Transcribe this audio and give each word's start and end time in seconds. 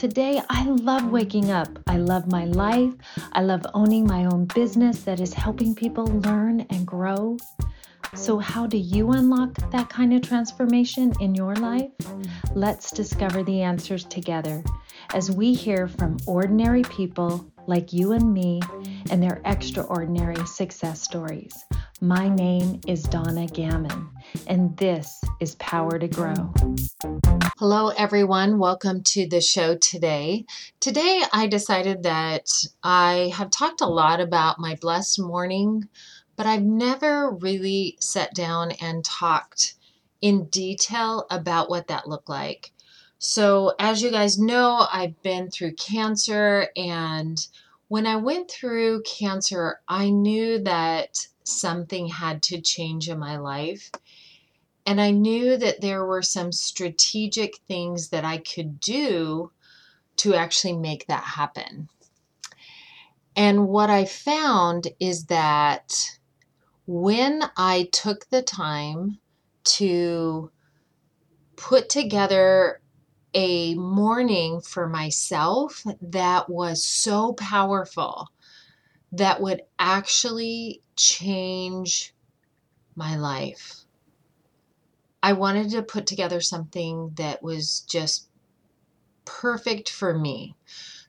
Today, 0.00 0.40
I 0.48 0.64
love 0.64 1.10
waking 1.10 1.50
up. 1.50 1.68
I 1.86 1.98
love 1.98 2.26
my 2.26 2.46
life. 2.46 2.94
I 3.32 3.42
love 3.42 3.66
owning 3.74 4.06
my 4.06 4.24
own 4.24 4.46
business 4.46 5.02
that 5.02 5.20
is 5.20 5.34
helping 5.34 5.74
people 5.74 6.06
learn 6.06 6.62
and 6.70 6.86
grow. 6.86 7.36
So, 8.14 8.38
how 8.38 8.66
do 8.66 8.78
you 8.78 9.10
unlock 9.10 9.56
that 9.72 9.90
kind 9.90 10.14
of 10.14 10.22
transformation 10.22 11.12
in 11.20 11.34
your 11.34 11.54
life? 11.54 11.90
Let's 12.54 12.90
discover 12.92 13.42
the 13.42 13.60
answers 13.60 14.04
together 14.06 14.64
as 15.12 15.30
we 15.30 15.52
hear 15.52 15.86
from 15.86 16.16
ordinary 16.26 16.84
people 16.84 17.52
like 17.66 17.92
you 17.92 18.12
and 18.12 18.32
me 18.32 18.62
and 19.10 19.22
their 19.22 19.42
extraordinary 19.44 20.46
success 20.46 21.02
stories. 21.02 21.52
My 22.02 22.30
name 22.30 22.80
is 22.86 23.02
Donna 23.02 23.46
Gammon, 23.46 24.08
and 24.46 24.74
this 24.78 25.20
is 25.38 25.54
Power 25.56 25.98
to 25.98 26.08
Grow. 26.08 26.54
Hello, 27.58 27.88
everyone. 27.90 28.58
Welcome 28.58 29.02
to 29.02 29.28
the 29.28 29.42
show 29.42 29.76
today. 29.76 30.46
Today, 30.80 31.22
I 31.30 31.46
decided 31.46 32.04
that 32.04 32.48
I 32.82 33.30
have 33.34 33.50
talked 33.50 33.82
a 33.82 33.86
lot 33.86 34.18
about 34.18 34.58
my 34.58 34.76
blessed 34.76 35.20
morning, 35.20 35.90
but 36.36 36.46
I've 36.46 36.62
never 36.62 37.32
really 37.32 37.98
sat 38.00 38.34
down 38.34 38.70
and 38.80 39.04
talked 39.04 39.74
in 40.22 40.46
detail 40.46 41.26
about 41.30 41.68
what 41.68 41.88
that 41.88 42.08
looked 42.08 42.30
like. 42.30 42.72
So, 43.18 43.74
as 43.78 44.00
you 44.00 44.10
guys 44.10 44.38
know, 44.38 44.86
I've 44.90 45.20
been 45.20 45.50
through 45.50 45.74
cancer, 45.74 46.68
and 46.78 47.46
when 47.88 48.06
I 48.06 48.16
went 48.16 48.50
through 48.50 49.02
cancer, 49.02 49.80
I 49.86 50.08
knew 50.08 50.60
that 50.60 51.26
something 51.50 52.08
had 52.08 52.42
to 52.44 52.60
change 52.60 53.08
in 53.08 53.18
my 53.18 53.36
life. 53.36 53.90
And 54.86 55.00
I 55.00 55.10
knew 55.10 55.56
that 55.56 55.80
there 55.80 56.04
were 56.04 56.22
some 56.22 56.52
strategic 56.52 57.58
things 57.68 58.08
that 58.08 58.24
I 58.24 58.38
could 58.38 58.80
do 58.80 59.52
to 60.16 60.34
actually 60.34 60.76
make 60.76 61.06
that 61.06 61.24
happen. 61.24 61.88
And 63.36 63.68
what 63.68 63.90
I 63.90 64.04
found 64.04 64.88
is 64.98 65.26
that 65.26 65.94
when 66.86 67.42
I 67.56 67.88
took 67.92 68.28
the 68.28 68.42
time 68.42 69.18
to 69.64 70.50
put 71.56 71.88
together 71.88 72.80
a 73.34 73.74
morning 73.74 74.60
for 74.60 74.88
myself 74.88 75.84
that 76.00 76.50
was 76.50 76.84
so 76.84 77.32
powerful 77.34 78.28
that 79.12 79.40
would 79.40 79.62
actually 79.78 80.82
change 80.96 82.14
my 82.94 83.16
life. 83.16 83.84
I 85.22 85.32
wanted 85.34 85.70
to 85.70 85.82
put 85.82 86.06
together 86.06 86.40
something 86.40 87.12
that 87.16 87.42
was 87.42 87.80
just 87.80 88.28
perfect 89.24 89.88
for 89.88 90.18
me. 90.18 90.56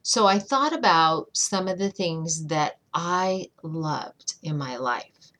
So 0.03 0.25
I 0.25 0.39
thought 0.39 0.73
about 0.73 1.29
some 1.33 1.67
of 1.67 1.77
the 1.77 1.91
things 1.91 2.47
that 2.47 2.79
I 2.94 3.49
loved 3.63 4.35
in 4.41 4.57
my 4.57 4.77
life. 4.77 5.31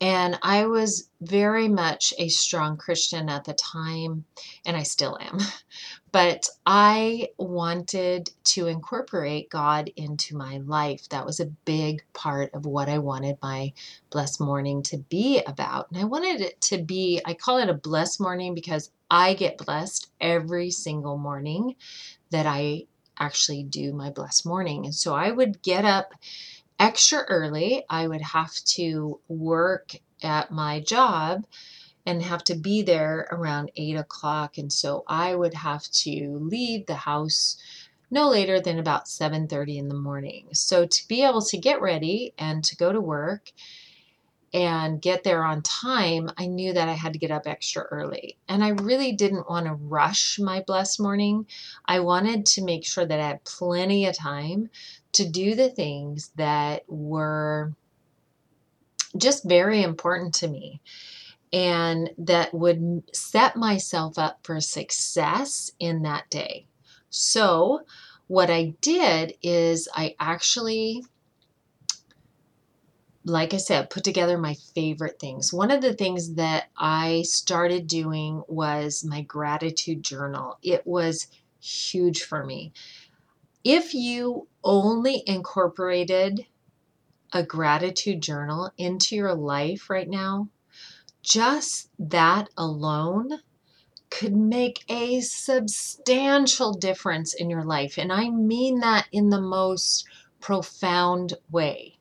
And 0.00 0.38
I 0.42 0.66
was 0.66 1.08
very 1.22 1.68
much 1.68 2.12
a 2.18 2.28
strong 2.28 2.76
Christian 2.76 3.30
at 3.30 3.44
the 3.44 3.54
time, 3.54 4.26
and 4.66 4.76
I 4.76 4.82
still 4.82 5.18
am. 5.20 5.38
But 6.16 6.48
I 6.64 7.28
wanted 7.36 8.30
to 8.44 8.68
incorporate 8.68 9.50
God 9.50 9.90
into 9.96 10.34
my 10.34 10.56
life. 10.64 11.06
That 11.10 11.26
was 11.26 11.40
a 11.40 11.52
big 11.66 12.02
part 12.14 12.54
of 12.54 12.64
what 12.64 12.88
I 12.88 12.96
wanted 13.00 13.36
my 13.42 13.74
blessed 14.08 14.40
morning 14.40 14.82
to 14.84 14.96
be 14.96 15.42
about. 15.46 15.90
And 15.90 16.00
I 16.00 16.04
wanted 16.04 16.40
it 16.40 16.58
to 16.62 16.82
be, 16.82 17.20
I 17.26 17.34
call 17.34 17.58
it 17.58 17.68
a 17.68 17.74
blessed 17.74 18.18
morning 18.18 18.54
because 18.54 18.90
I 19.10 19.34
get 19.34 19.58
blessed 19.58 20.10
every 20.18 20.70
single 20.70 21.18
morning 21.18 21.76
that 22.30 22.46
I 22.46 22.84
actually 23.18 23.64
do 23.64 23.92
my 23.92 24.08
blessed 24.08 24.46
morning. 24.46 24.86
And 24.86 24.94
so 24.94 25.14
I 25.14 25.30
would 25.30 25.60
get 25.60 25.84
up 25.84 26.14
extra 26.78 27.24
early. 27.28 27.84
I 27.90 28.08
would 28.08 28.22
have 28.22 28.54
to 28.76 29.20
work 29.28 29.90
at 30.22 30.50
my 30.50 30.80
job 30.80 31.44
and 32.06 32.22
have 32.22 32.44
to 32.44 32.54
be 32.54 32.82
there 32.82 33.26
around 33.32 33.72
eight 33.76 33.96
o'clock. 33.96 34.56
And 34.56 34.72
so 34.72 35.04
I 35.08 35.34
would 35.34 35.54
have 35.54 35.82
to 35.90 36.38
leave 36.40 36.86
the 36.86 36.94
house 36.94 37.56
no 38.10 38.30
later 38.30 38.60
than 38.60 38.78
about 38.78 39.08
7:30 39.08 39.78
in 39.78 39.88
the 39.88 39.94
morning. 39.94 40.48
So 40.52 40.86
to 40.86 41.08
be 41.08 41.24
able 41.24 41.42
to 41.42 41.58
get 41.58 41.82
ready 41.82 42.32
and 42.38 42.62
to 42.64 42.76
go 42.76 42.92
to 42.92 43.00
work 43.00 43.50
and 44.54 45.02
get 45.02 45.24
there 45.24 45.44
on 45.44 45.60
time, 45.62 46.30
I 46.38 46.46
knew 46.46 46.72
that 46.72 46.88
I 46.88 46.92
had 46.92 47.12
to 47.14 47.18
get 47.18 47.32
up 47.32 47.46
extra 47.46 47.82
early. 47.90 48.38
And 48.48 48.62
I 48.62 48.68
really 48.68 49.12
didn't 49.12 49.50
want 49.50 49.66
to 49.66 49.74
rush 49.74 50.38
my 50.38 50.62
blessed 50.62 51.00
morning. 51.00 51.46
I 51.84 51.98
wanted 52.00 52.46
to 52.46 52.64
make 52.64 52.86
sure 52.86 53.04
that 53.04 53.20
I 53.20 53.26
had 53.26 53.44
plenty 53.44 54.06
of 54.06 54.16
time 54.16 54.70
to 55.12 55.28
do 55.28 55.56
the 55.56 55.68
things 55.68 56.30
that 56.36 56.84
were 56.88 57.74
just 59.18 59.44
very 59.44 59.82
important 59.82 60.34
to 60.34 60.48
me 60.48 60.80
and 61.56 62.10
that 62.18 62.52
would 62.52 63.02
set 63.14 63.56
myself 63.56 64.18
up 64.18 64.40
for 64.42 64.60
success 64.60 65.70
in 65.80 66.02
that 66.02 66.28
day. 66.28 66.66
So, 67.08 67.80
what 68.26 68.50
I 68.50 68.74
did 68.82 69.38
is 69.42 69.88
I 69.94 70.16
actually, 70.20 71.02
like 73.24 73.54
I 73.54 73.56
said, 73.56 73.88
put 73.88 74.04
together 74.04 74.36
my 74.36 74.52
favorite 74.52 75.18
things. 75.18 75.50
One 75.50 75.70
of 75.70 75.80
the 75.80 75.94
things 75.94 76.34
that 76.34 76.66
I 76.76 77.22
started 77.22 77.86
doing 77.86 78.42
was 78.48 79.02
my 79.02 79.22
gratitude 79.22 80.02
journal. 80.02 80.58
It 80.62 80.86
was 80.86 81.28
huge 81.58 82.22
for 82.22 82.44
me. 82.44 82.74
If 83.64 83.94
you 83.94 84.46
only 84.62 85.22
incorporated 85.26 86.44
a 87.32 87.42
gratitude 87.42 88.20
journal 88.20 88.72
into 88.76 89.16
your 89.16 89.34
life 89.34 89.88
right 89.88 90.08
now, 90.08 90.50
just 91.26 91.90
that 91.98 92.48
alone 92.56 93.40
could 94.10 94.36
make 94.36 94.84
a 94.88 95.20
substantial 95.20 96.72
difference 96.72 97.34
in 97.34 97.50
your 97.50 97.64
life. 97.64 97.98
And 97.98 98.12
I 98.12 98.30
mean 98.30 98.78
that 98.80 99.08
in 99.10 99.28
the 99.30 99.40
most 99.40 100.06
profound 100.40 101.34
way. 101.50 101.98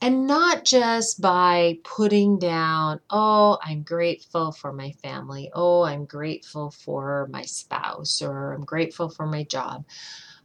And 0.00 0.26
not 0.26 0.64
just 0.64 1.20
by 1.20 1.78
putting 1.84 2.38
down, 2.38 3.00
oh, 3.10 3.58
I'm 3.62 3.82
grateful 3.82 4.52
for 4.52 4.72
my 4.72 4.92
family. 4.92 5.50
Oh, 5.52 5.82
I'm 5.82 6.06
grateful 6.06 6.70
for 6.70 7.28
my 7.30 7.42
spouse, 7.42 8.22
or 8.22 8.54
I'm 8.54 8.64
grateful 8.64 9.10
for 9.10 9.26
my 9.26 9.42
job. 9.42 9.84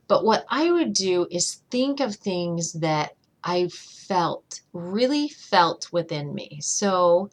But 0.07 0.25
what 0.25 0.45
I 0.49 0.71
would 0.71 0.93
do 0.93 1.27
is 1.31 1.61
think 1.69 1.99
of 1.99 2.15
things 2.15 2.73
that 2.73 3.15
I 3.43 3.69
felt, 3.69 4.61
really 4.73 5.29
felt 5.29 5.87
within 5.93 6.33
me. 6.33 6.59
So 6.61 7.29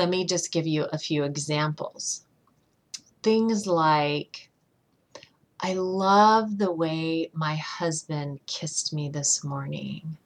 let 0.00 0.08
me 0.08 0.24
just 0.24 0.50
give 0.50 0.66
you 0.66 0.84
a 0.84 0.96
few 0.96 1.24
examples. 1.24 2.24
Things 3.22 3.66
like, 3.66 4.48
I 5.60 5.74
love 5.74 6.56
the 6.56 6.72
way 6.72 7.30
my 7.34 7.56
husband 7.56 8.40
kissed 8.46 8.94
me 8.94 9.10
this 9.10 9.44
morning. 9.44 10.16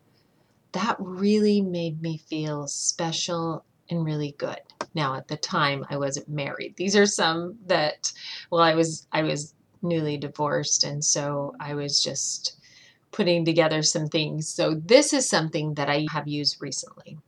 That 0.71 0.94
really 1.00 1.61
made 1.61 2.00
me 2.00 2.19
feel 2.19 2.69
special 2.69 3.65
and 3.91 4.05
really 4.05 4.37
good. 4.38 4.61
Now 4.94 5.17
at 5.17 5.26
the 5.26 5.37
time 5.37 5.85
I 5.91 5.97
wasn't 5.97 6.29
married. 6.29 6.76
These 6.76 6.94
are 6.94 7.05
some 7.05 7.59
that 7.67 8.12
well 8.50 8.62
I 8.62 8.76
was 8.76 9.09
I 9.11 9.23
was 9.23 9.55
newly 9.82 10.17
divorced 10.19 10.85
and 10.85 11.05
so 11.05 11.56
I 11.59 11.75
was 11.75 12.00
just 12.00 12.59
putting 13.11 13.44
together 13.44 13.82
some 13.82 14.06
things. 14.06 14.49
So 14.49 14.75
this 14.76 15.12
is 15.12 15.29
something 15.29 15.75
that 15.75 15.91
I 15.91 16.06
have 16.12 16.29
used 16.29 16.62
recently. 16.62 17.19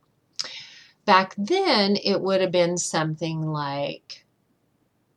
Back 1.07 1.33
then, 1.39 1.95
it 1.95 2.21
would 2.21 2.39
have 2.41 2.51
been 2.51 2.77
something 2.77 3.41
like, 3.41 4.27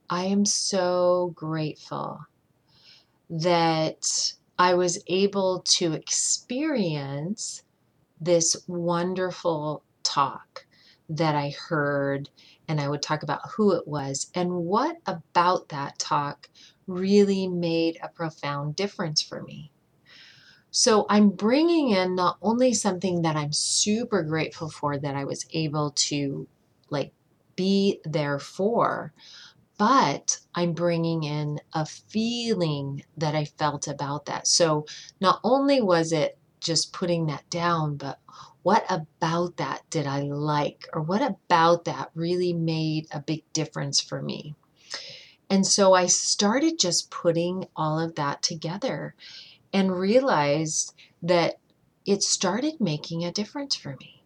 I 0.08 0.24
am 0.24 0.46
so 0.46 1.32
grateful 1.34 2.20
that 3.30 4.34
I 4.58 4.74
was 4.74 5.02
able 5.06 5.62
to 5.62 5.92
experience 5.92 7.62
this 8.20 8.56
wonderful 8.68 9.84
talk 10.02 10.66
that 11.08 11.34
I 11.34 11.50
heard, 11.68 12.30
and 12.68 12.80
I 12.80 12.88
would 12.88 13.02
talk 13.02 13.22
about 13.22 13.50
who 13.56 13.72
it 13.72 13.88
was 13.88 14.30
and 14.34 14.66
what 14.66 14.98
about 15.06 15.70
that 15.70 15.98
talk 15.98 16.48
really 16.86 17.48
made 17.48 17.98
a 18.02 18.08
profound 18.08 18.76
difference 18.76 19.22
for 19.22 19.42
me. 19.42 19.72
So 20.70 21.06
I'm 21.08 21.30
bringing 21.30 21.90
in 21.90 22.14
not 22.14 22.38
only 22.42 22.74
something 22.74 23.22
that 23.22 23.36
I'm 23.36 23.52
super 23.52 24.22
grateful 24.22 24.70
for 24.70 24.98
that 24.98 25.16
I 25.16 25.24
was 25.24 25.46
able 25.52 25.90
to 25.92 26.46
like 26.90 27.12
be 27.56 28.00
there 28.04 28.38
for, 28.38 29.12
but 29.78 30.38
I'm 30.54 30.72
bringing 30.72 31.24
in 31.24 31.60
a 31.72 31.86
feeling 31.86 33.04
that 33.16 33.34
I 33.34 33.46
felt 33.46 33.88
about 33.88 34.26
that. 34.26 34.46
So 34.46 34.86
not 35.20 35.40
only 35.42 35.80
was 35.80 36.12
it 36.12 36.38
just 36.60 36.92
putting 36.92 37.26
that 37.26 37.48
down, 37.50 37.96
but 37.96 38.18
what 38.62 38.84
about 38.90 39.56
that 39.56 39.82
did 39.90 40.06
I 40.06 40.20
like? 40.20 40.86
Or 40.92 41.00
what 41.00 41.22
about 41.22 41.86
that 41.86 42.10
really 42.14 42.52
made 42.52 43.06
a 43.10 43.20
big 43.20 43.42
difference 43.52 44.00
for 44.00 44.20
me? 44.20 44.54
And 45.48 45.66
so 45.66 45.94
I 45.94 46.06
started 46.06 46.78
just 46.78 47.10
putting 47.10 47.66
all 47.74 47.98
of 47.98 48.14
that 48.14 48.42
together 48.42 49.14
and 49.72 49.98
realized 49.98 50.94
that 51.22 51.58
it 52.06 52.22
started 52.22 52.80
making 52.80 53.24
a 53.24 53.32
difference 53.32 53.76
for 53.76 53.96
me. 54.00 54.22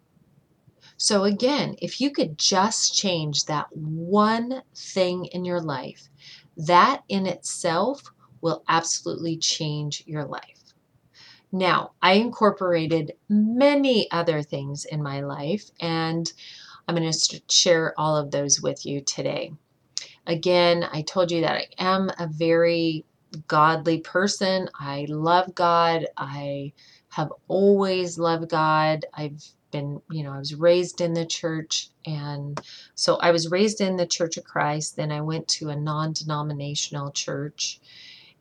So, 0.96 1.24
again, 1.24 1.76
if 1.82 2.00
you 2.00 2.10
could 2.10 2.38
just 2.38 2.94
change 2.94 3.44
that 3.44 3.66
one 3.76 4.62
thing 4.74 5.26
in 5.26 5.44
your 5.44 5.60
life, 5.60 6.08
that 6.56 7.02
in 7.08 7.26
itself 7.26 8.12
will 8.40 8.62
absolutely 8.68 9.36
change 9.36 10.04
your 10.06 10.24
life. 10.24 10.74
Now, 11.50 11.92
I 12.02 12.14
incorporated 12.14 13.12
many 13.28 14.10
other 14.10 14.42
things 14.42 14.84
in 14.84 15.02
my 15.02 15.20
life, 15.20 15.70
and 15.80 16.32
I'm 16.86 16.94
going 16.94 17.10
to 17.10 17.42
share 17.48 17.94
all 17.98 18.16
of 18.16 18.30
those 18.30 18.60
with 18.60 18.84
you 18.84 19.00
today. 19.00 19.52
Again, 20.26 20.88
I 20.92 21.02
told 21.02 21.30
you 21.30 21.40
that 21.42 21.56
I 21.56 21.66
am 21.78 22.10
a 22.18 22.26
very 22.26 23.04
godly 23.34 23.98
person. 24.00 24.68
I 24.78 25.06
love 25.08 25.54
God. 25.54 26.06
I 26.16 26.72
have 27.10 27.32
always 27.48 28.18
loved 28.18 28.50
God. 28.50 29.06
I've 29.14 29.42
been, 29.70 30.00
you 30.10 30.22
know, 30.22 30.32
I 30.32 30.38
was 30.38 30.54
raised 30.54 31.00
in 31.00 31.14
the 31.14 31.26
church. 31.26 31.90
And 32.06 32.60
so 32.94 33.16
I 33.16 33.30
was 33.30 33.50
raised 33.50 33.80
in 33.80 33.96
the 33.96 34.06
Church 34.06 34.36
of 34.36 34.44
Christ. 34.44 34.96
Then 34.96 35.12
I 35.12 35.20
went 35.20 35.48
to 35.48 35.70
a 35.70 35.76
non 35.76 36.12
denominational 36.12 37.10
church 37.12 37.80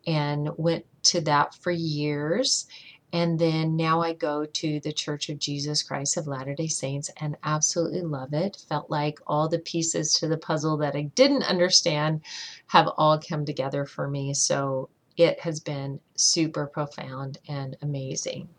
and 0.06 0.50
went 0.58 0.86
to 1.04 1.22
that 1.22 1.56
for 1.56 1.72
years. 1.72 2.68
And 3.14 3.38
then 3.38 3.76
now 3.76 4.02
I 4.02 4.14
go 4.14 4.44
to 4.44 4.80
the 4.80 4.92
Church 4.92 5.30
of 5.30 5.38
Jesus 5.38 5.84
Christ 5.84 6.18
of 6.18 6.26
Latter 6.26 6.56
day 6.56 6.68
Saints 6.68 7.12
and 7.22 7.38
absolutely 7.44 8.02
love 8.02 8.34
it. 8.34 8.58
Felt 8.68 8.90
like 8.90 9.20
all 9.28 9.48
the 9.48 9.60
pieces 9.60 10.16
to 10.16 10.28
the 10.28 10.38
puzzle 10.38 10.78
that 10.78 10.96
I 10.96 11.04
didn't 11.04 11.44
understand 11.44 12.22
have 12.68 12.90
all 12.98 13.20
come 13.20 13.46
together 13.46 13.86
for 13.86 14.10
me. 14.10 14.34
So 14.34 14.90
it 15.16 15.40
has 15.42 15.60
been 15.60 16.00
super 16.16 16.66
profound 16.66 17.38
and 17.48 17.78
amazing. 17.84 18.50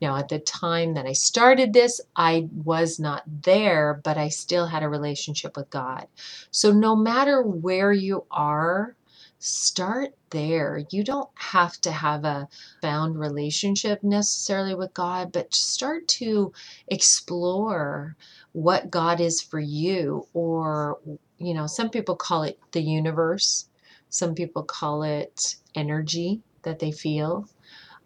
Now, 0.00 0.16
at 0.16 0.28
the 0.28 0.38
time 0.38 0.94
that 0.94 1.06
I 1.06 1.12
started 1.12 1.74
this, 1.74 2.00
I 2.16 2.48
was 2.64 2.98
not 2.98 3.22
there, 3.42 4.00
but 4.02 4.16
I 4.16 4.30
still 4.30 4.66
had 4.66 4.82
a 4.82 4.88
relationship 4.88 5.54
with 5.56 5.68
God. 5.68 6.06
So, 6.50 6.72
no 6.72 6.96
matter 6.96 7.42
where 7.42 7.92
you 7.92 8.24
are, 8.30 8.96
start 9.42 10.14
there. 10.30 10.84
You 10.90 11.04
don't 11.04 11.30
have 11.34 11.80
to 11.82 11.92
have 11.92 12.24
a 12.24 12.48
bound 12.80 13.18
relationship 13.18 14.02
necessarily 14.04 14.74
with 14.74 14.94
God, 14.94 15.32
but 15.32 15.54
start 15.54 16.08
to 16.20 16.52
explore 16.88 18.16
what 18.52 18.90
God 18.90 19.20
is 19.20 19.42
for 19.42 19.60
you. 19.60 20.28
Or, 20.32 21.00
you 21.38 21.54
know, 21.54 21.66
some 21.66 21.90
people 21.90 22.16
call 22.16 22.44
it 22.44 22.58
the 22.72 22.82
universe, 22.82 23.68
some 24.10 24.34
people 24.34 24.62
call 24.62 25.02
it 25.02 25.56
energy 25.74 26.42
that 26.62 26.78
they 26.78 26.92
feel. 26.92 27.48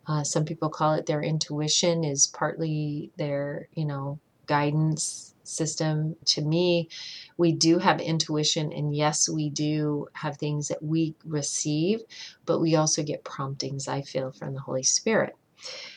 Uh, 0.09 0.25
some 0.25 0.45
people 0.45 0.71
call 0.71 0.95
it 0.95 1.07
their 1.07 1.23
intuition 1.23 2.05
is 2.05 2.29
partly 2.29 3.13
their, 3.19 3.69
you 3.75 3.87
know, 3.87 4.21
guidance 4.47 5.36
system. 5.47 6.17
To 6.27 6.43
me, 6.43 6.89
we 7.37 7.53
do 7.53 7.79
have 7.79 8.01
intuition, 8.01 8.73
and 8.73 8.95
yes, 8.95 9.29
we 9.29 9.51
do 9.51 10.09
have 10.15 10.37
things 10.37 10.69
that 10.69 10.83
we 10.83 11.15
receive, 11.25 12.01
but 12.45 12.61
we 12.61 12.77
also 12.77 13.03
get 13.03 13.25
promptings, 13.25 13.89
I 13.89 14.03
feel, 14.03 14.33
from 14.33 14.55
the 14.55 14.61
Holy 14.61 14.83
Spirit. 14.83 15.37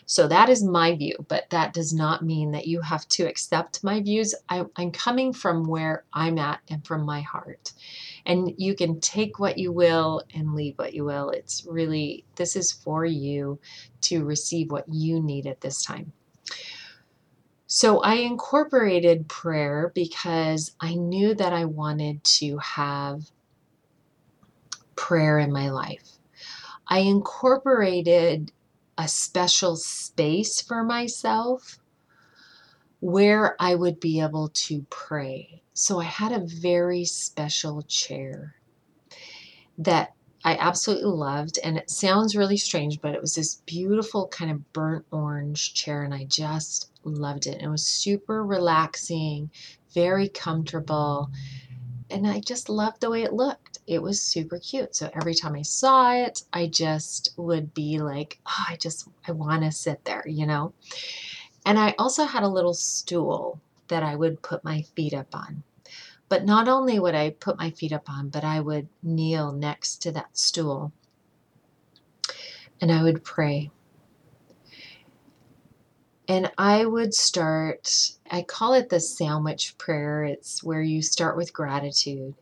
So 0.05 0.27
that 0.27 0.49
is 0.49 0.63
my 0.63 0.95
view, 0.95 1.15
but 1.27 1.49
that 1.49 1.73
does 1.73 1.93
not 1.93 2.23
mean 2.23 2.51
that 2.51 2.67
you 2.67 2.81
have 2.81 3.07
to 3.09 3.23
accept 3.23 3.83
my 3.83 4.01
views. 4.01 4.33
I, 4.47 4.65
am 4.77 4.91
coming 4.91 5.33
from 5.33 5.65
where 5.65 6.05
I'm 6.13 6.37
at 6.37 6.61
and 6.69 6.85
from 6.85 7.05
my 7.05 7.21
heart. 7.21 7.73
And 8.25 8.53
you 8.57 8.75
can 8.75 8.99
take 8.99 9.39
what 9.39 9.57
you 9.57 9.71
will 9.71 10.23
and 10.33 10.55
leave 10.55 10.77
what 10.77 10.93
you 10.93 11.05
will. 11.05 11.29
It's 11.29 11.65
really, 11.69 12.25
this 12.35 12.55
is 12.55 12.71
for 12.71 13.05
you 13.05 13.59
to 14.01 14.23
receive 14.23 14.71
what 14.71 14.85
you 14.87 15.21
need 15.21 15.45
at 15.45 15.61
this 15.61 15.83
time. 15.83 16.13
So 17.71 17.99
I 17.99 18.15
incorporated 18.15 19.29
prayer 19.29 19.91
because 19.93 20.71
I 20.79 20.95
knew 20.95 21.35
that 21.35 21.53
I 21.53 21.65
wanted 21.65 22.23
to 22.23 22.57
have 22.57 23.29
prayer 24.95 25.37
in 25.37 25.53
my 25.53 25.69
life. 25.69 26.17
I 26.87 27.01
incorporated 27.01 28.51
a 28.97 29.07
special 29.07 29.75
space 29.75 30.59
for 30.59 30.83
myself 30.83 31.77
where 33.01 33.55
I 33.59 33.75
would 33.75 33.99
be 33.99 34.19
able 34.19 34.49
to 34.49 34.87
pray. 34.89 35.61
So 35.75 35.99
I 35.99 36.05
had 36.05 36.31
a 36.31 36.39
very 36.43 37.05
special 37.05 37.83
chair 37.83 38.55
that 39.77 40.13
I 40.43 40.57
absolutely 40.57 41.11
loved. 41.11 41.59
And 41.63 41.77
it 41.77 41.91
sounds 41.91 42.35
really 42.35 42.57
strange, 42.57 42.99
but 42.99 43.13
it 43.13 43.21
was 43.21 43.35
this 43.35 43.61
beautiful 43.67 44.27
kind 44.29 44.49
of 44.49 44.73
burnt 44.73 45.05
orange 45.11 45.75
chair, 45.75 46.01
and 46.01 46.15
I 46.15 46.23
just 46.23 46.88
loved 47.03 47.47
it. 47.47 47.61
It 47.61 47.67
was 47.67 47.85
super 47.85 48.43
relaxing, 48.43 49.49
very 49.93 50.29
comfortable, 50.29 51.31
and 52.09 52.27
I 52.27 52.39
just 52.39 52.69
loved 52.69 53.01
the 53.01 53.09
way 53.09 53.23
it 53.23 53.33
looked. 53.33 53.79
It 53.87 54.01
was 54.01 54.21
super 54.21 54.59
cute. 54.59 54.95
So 54.95 55.09
every 55.13 55.35
time 55.35 55.55
I 55.55 55.61
saw 55.61 56.13
it, 56.13 56.43
I 56.51 56.67
just 56.67 57.33
would 57.37 57.73
be 57.73 57.99
like, 57.99 58.39
oh, 58.45 58.65
I 58.69 58.75
just, 58.77 59.07
I 59.27 59.31
want 59.31 59.63
to 59.63 59.71
sit 59.71 60.03
there, 60.05 60.23
you 60.27 60.45
know? 60.45 60.73
And 61.65 61.77
I 61.77 61.95
also 61.99 62.25
had 62.25 62.43
a 62.43 62.47
little 62.47 62.73
stool 62.73 63.59
that 63.87 64.03
I 64.03 64.15
would 64.15 64.41
put 64.41 64.63
my 64.63 64.81
feet 64.95 65.13
up 65.13 65.35
on. 65.35 65.63
But 66.29 66.45
not 66.45 66.67
only 66.67 66.99
would 66.99 67.15
I 67.15 67.31
put 67.31 67.57
my 67.57 67.71
feet 67.71 67.91
up 67.91 68.09
on, 68.09 68.29
but 68.29 68.43
I 68.43 68.59
would 68.59 68.87
kneel 69.03 69.51
next 69.51 69.97
to 70.03 70.11
that 70.11 70.37
stool 70.37 70.91
and 72.81 72.91
I 72.91 73.03
would 73.03 73.23
pray. 73.23 73.71
And 76.29 76.51
I 76.59 76.85
would 76.85 77.15
start, 77.15 78.13
I 78.31 78.43
call 78.43 78.75
it 78.75 78.89
the 78.89 79.01
sandwich 79.01 79.77
prayer. 79.79 80.25
It's 80.25 80.63
where 80.63 80.83
you 80.83 81.03
start 81.03 81.37
with 81.37 81.53
gratitude 81.53 82.35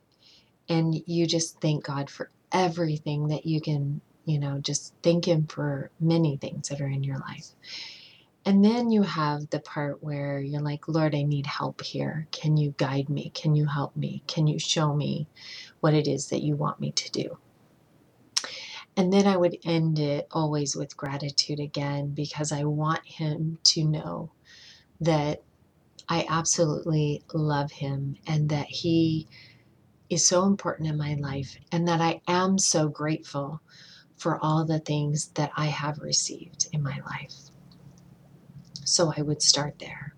and 0.70 0.96
you 1.08 1.28
just 1.28 1.62
thank 1.62 1.86
God 1.86 2.10
for 2.10 2.32
everything 2.52 3.30
that 3.30 3.46
you 3.46 3.62
can, 3.62 4.02
you 4.26 4.40
know, 4.40 4.60
just 4.60 4.94
thank 5.04 5.28
Him 5.28 5.48
for 5.48 5.92
many 6.00 6.38
things 6.38 6.70
that 6.70 6.82
are 6.82 6.88
in 6.90 7.04
your 7.04 7.20
life. 7.20 7.48
And 8.46 8.66
then 8.66 8.92
you 8.92 9.04
have 9.04 9.50
the 9.52 9.60
part 9.62 10.04
where 10.04 10.40
you're 10.40 10.62
like, 10.62 10.88
Lord, 10.90 11.16
I 11.16 11.24
need 11.24 11.48
help 11.48 11.82
here. 11.84 12.28
Can 12.32 12.58
you 12.58 12.76
guide 12.78 13.10
me? 13.10 13.32
Can 13.36 13.56
you 13.56 13.68
help 13.68 13.96
me? 13.96 14.24
Can 14.28 14.48
you 14.48 14.60
show 14.60 14.96
me 14.96 15.28
what 15.82 15.94
it 15.96 16.08
is 16.08 16.30
that 16.30 16.44
you 16.44 16.56
want 16.58 16.82
me 16.82 16.92
to 16.94 17.12
do? 17.12 17.38
And 18.98 19.14
then 19.14 19.28
I 19.28 19.38
would 19.38 19.60
end 19.64 20.00
it 20.00 20.28
always 20.32 20.76
with 20.76 20.98
gratitude 20.98 21.60
again 21.60 22.10
because 22.16 22.52
I 22.52 22.64
want 22.64 23.06
him 23.06 23.60
to 23.66 23.84
know 23.86 24.32
that 25.00 25.44
I 26.10 26.26
absolutely 26.28 27.24
love 27.32 27.72
him 27.72 28.18
and 28.26 28.50
that 28.50 28.66
he 28.66 29.28
is 30.10 30.28
so 30.28 30.46
important 30.46 30.90
in 30.90 30.98
my 30.98 31.14
life 31.14 31.58
and 31.72 31.88
that 31.88 32.02
I 32.02 32.22
am 32.28 32.58
so 32.58 32.90
grateful 32.90 33.62
for 34.18 34.44
all 34.44 34.66
the 34.66 34.80
things 34.80 35.28
that 35.36 35.52
I 35.56 35.68
have 35.68 36.00
received 36.00 36.68
in 36.74 36.82
my 36.82 37.00
life. 37.08 37.36
So 38.84 39.14
I 39.16 39.22
would 39.22 39.44
start 39.44 39.78
there. 39.80 40.16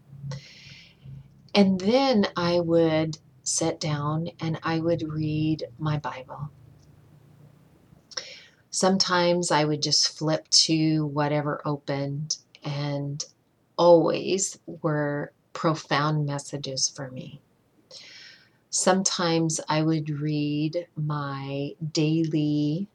And 1.53 1.81
then 1.81 2.27
I 2.38 2.62
would 2.62 3.17
sit 3.43 3.81
down 3.81 4.29
and 4.39 4.57
I 4.63 4.79
would 4.79 5.01
read 5.01 5.65
my 5.77 5.98
Bible. 5.98 6.51
Sometimes 8.79 9.51
I 9.51 9.65
would 9.65 9.81
just 9.81 10.17
flip 10.17 10.48
to 10.51 11.05
whatever 11.07 11.62
opened, 11.65 12.38
and 12.63 13.21
always 13.77 14.57
were 14.65 15.33
profound 15.51 16.25
messages 16.25 16.88
for 16.88 17.12
me. 17.12 17.41
Sometimes 18.69 19.59
I 19.67 19.81
would 19.81 20.09
read 20.21 20.88
my 20.95 21.71
daily 21.91 22.88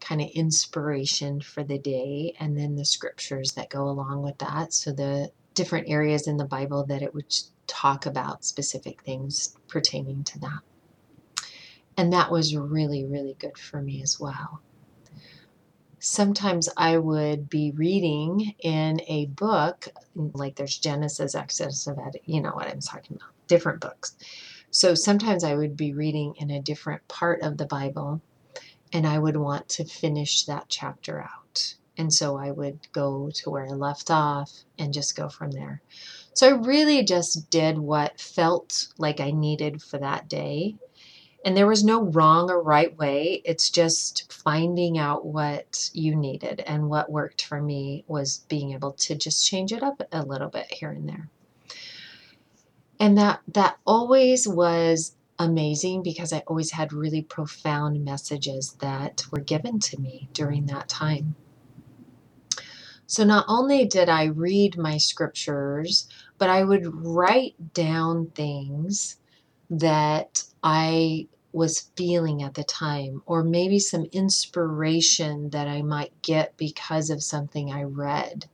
kind 0.00 0.22
of 0.22 0.30
inspiration 0.30 1.42
for 1.42 1.64
the 1.64 1.78
day 1.78 2.34
and 2.40 2.56
then 2.56 2.76
the 2.76 2.86
scriptures 2.86 3.52
that 3.52 3.68
go 3.68 3.90
along 3.90 4.22
with 4.22 4.38
that. 4.38 4.72
So 4.72 4.90
the 4.90 5.32
different 5.52 5.90
areas 5.90 6.28
in 6.28 6.38
the 6.38 6.46
Bible 6.46 6.86
that 6.86 7.02
it 7.02 7.12
would 7.12 7.34
talk 7.66 8.06
about 8.06 8.46
specific 8.46 9.02
things 9.02 9.54
pertaining 9.68 10.24
to 10.24 10.38
that. 10.38 10.60
And 11.98 12.10
that 12.14 12.30
was 12.30 12.56
really, 12.56 13.04
really 13.04 13.36
good 13.38 13.58
for 13.58 13.82
me 13.82 14.00
as 14.02 14.18
well. 14.18 14.62
Sometimes 16.00 16.68
I 16.76 16.98
would 16.98 17.48
be 17.48 17.70
reading 17.72 18.54
in 18.58 19.00
a 19.06 19.26
book, 19.26 19.88
mm, 20.16 20.30
like 20.34 20.56
there's 20.56 20.78
Genesis, 20.78 21.34
Exodus, 21.34 21.86
you 22.24 22.40
know 22.40 22.50
what 22.50 22.68
I'm 22.68 22.80
talking 22.80 23.16
about, 23.16 23.30
different 23.46 23.80
books. 23.80 24.16
So 24.70 24.94
sometimes 24.94 25.44
I 25.44 25.54
would 25.54 25.76
be 25.76 25.92
reading 25.92 26.34
in 26.36 26.50
a 26.50 26.62
different 26.62 27.06
part 27.08 27.42
of 27.42 27.56
the 27.56 27.66
Bible 27.66 28.20
and 28.92 29.06
I 29.06 29.18
would 29.18 29.36
want 29.36 29.68
to 29.70 29.84
finish 29.84 30.44
that 30.44 30.66
chapter 30.68 31.22
out. 31.22 31.74
And 31.96 32.12
so 32.12 32.36
I 32.36 32.50
would 32.50 32.90
go 32.92 33.30
to 33.34 33.50
where 33.50 33.66
I 33.66 33.70
left 33.70 34.10
off 34.10 34.50
and 34.78 34.94
just 34.94 35.16
go 35.16 35.28
from 35.28 35.50
there. 35.50 35.82
So 36.34 36.48
I 36.48 36.52
really 36.52 37.04
just 37.04 37.50
did 37.50 37.78
what 37.78 38.20
felt 38.20 38.88
like 38.96 39.20
I 39.20 39.32
needed 39.32 39.82
for 39.82 39.98
that 39.98 40.28
day. 40.28 40.76
And 41.44 41.56
there 41.56 41.66
was 41.66 41.82
no 41.82 42.02
wrong 42.02 42.50
or 42.50 42.62
right 42.62 42.96
way. 42.98 43.40
It's 43.44 43.70
just 43.70 44.30
finding 44.30 44.98
out 44.98 45.24
what 45.24 45.90
you 45.94 46.14
needed. 46.14 46.60
And 46.66 46.90
what 46.90 47.10
worked 47.10 47.44
for 47.44 47.62
me 47.62 48.04
was 48.06 48.44
being 48.48 48.72
able 48.72 48.92
to 48.92 49.14
just 49.14 49.46
change 49.46 49.72
it 49.72 49.82
up 49.82 50.02
a 50.12 50.22
little 50.22 50.48
bit 50.48 50.70
here 50.70 50.90
and 50.90 51.08
there. 51.08 51.28
And 52.98 53.16
that 53.16 53.40
that 53.48 53.78
always 53.86 54.46
was 54.46 55.14
amazing 55.38 56.02
because 56.02 56.34
I 56.34 56.40
always 56.46 56.72
had 56.72 56.92
really 56.92 57.22
profound 57.22 58.04
messages 58.04 58.72
that 58.80 59.24
were 59.30 59.40
given 59.40 59.78
to 59.80 59.98
me 59.98 60.28
during 60.34 60.66
that 60.66 60.90
time. 60.90 61.34
So 63.06 63.24
not 63.24 63.46
only 63.48 63.86
did 63.86 64.10
I 64.10 64.24
read 64.24 64.76
my 64.76 64.98
scriptures, 64.98 66.06
but 66.36 66.50
I 66.50 66.62
would 66.62 66.94
write 66.94 67.72
down 67.72 68.26
things 68.34 69.16
that 69.70 70.44
I 70.62 71.28
was 71.52 71.90
feeling 71.96 72.42
at 72.42 72.54
the 72.54 72.64
time, 72.64 73.22
or 73.26 73.42
maybe 73.42 73.78
some 73.78 74.04
inspiration 74.12 75.50
that 75.50 75.66
I 75.66 75.82
might 75.82 76.20
get 76.22 76.56
because 76.56 77.10
of 77.10 77.22
something 77.22 77.72
I 77.72 77.82
read, 77.84 78.46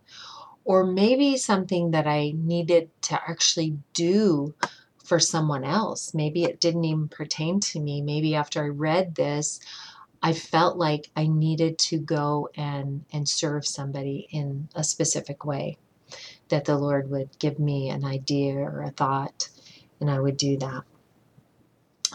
or 0.64 0.84
maybe 0.84 1.36
something 1.36 1.90
that 1.90 2.06
I 2.06 2.32
needed 2.34 2.90
to 3.02 3.14
actually 3.14 3.78
do 3.92 4.54
for 5.04 5.18
someone 5.20 5.64
else. 5.64 6.14
Maybe 6.14 6.44
it 6.44 6.60
didn't 6.60 6.84
even 6.84 7.08
pertain 7.08 7.60
to 7.60 7.80
me. 7.80 8.00
Maybe 8.00 8.34
after 8.34 8.64
I 8.64 8.68
read 8.68 9.14
this, 9.14 9.60
I 10.22 10.32
felt 10.32 10.76
like 10.76 11.10
I 11.14 11.26
needed 11.26 11.78
to 11.78 11.98
go 11.98 12.48
and, 12.56 13.04
and 13.12 13.28
serve 13.28 13.66
somebody 13.66 14.26
in 14.30 14.68
a 14.74 14.82
specific 14.82 15.44
way, 15.44 15.76
that 16.48 16.64
the 16.64 16.78
Lord 16.78 17.10
would 17.10 17.38
give 17.38 17.58
me 17.58 17.90
an 17.90 18.04
idea 18.04 18.54
or 18.56 18.82
a 18.82 18.90
thought, 18.90 19.48
and 20.00 20.10
I 20.10 20.18
would 20.18 20.36
do 20.36 20.56
that. 20.58 20.82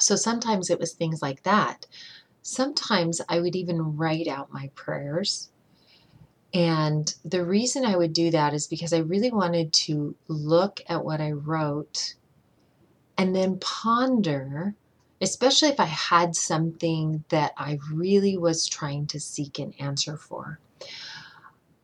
So 0.01 0.15
sometimes 0.15 0.69
it 0.69 0.79
was 0.79 0.93
things 0.93 1.21
like 1.21 1.43
that. 1.43 1.85
Sometimes 2.41 3.21
I 3.29 3.39
would 3.39 3.55
even 3.55 3.97
write 3.97 4.27
out 4.27 4.53
my 4.53 4.69
prayers. 4.75 5.49
And 6.53 7.13
the 7.23 7.45
reason 7.45 7.85
I 7.85 7.95
would 7.95 8.13
do 8.13 8.31
that 8.31 8.53
is 8.53 8.67
because 8.67 8.93
I 8.93 8.99
really 8.99 9.31
wanted 9.31 9.71
to 9.73 10.15
look 10.27 10.81
at 10.89 11.05
what 11.05 11.21
I 11.21 11.31
wrote 11.31 12.15
and 13.17 13.35
then 13.35 13.59
ponder 13.59 14.75
especially 15.21 15.69
if 15.69 15.79
I 15.79 15.85
had 15.85 16.35
something 16.35 17.23
that 17.29 17.53
I 17.55 17.77
really 17.93 18.37
was 18.37 18.67
trying 18.67 19.05
to 19.07 19.19
seek 19.19 19.59
an 19.59 19.73
answer 19.79 20.17
for. 20.17 20.59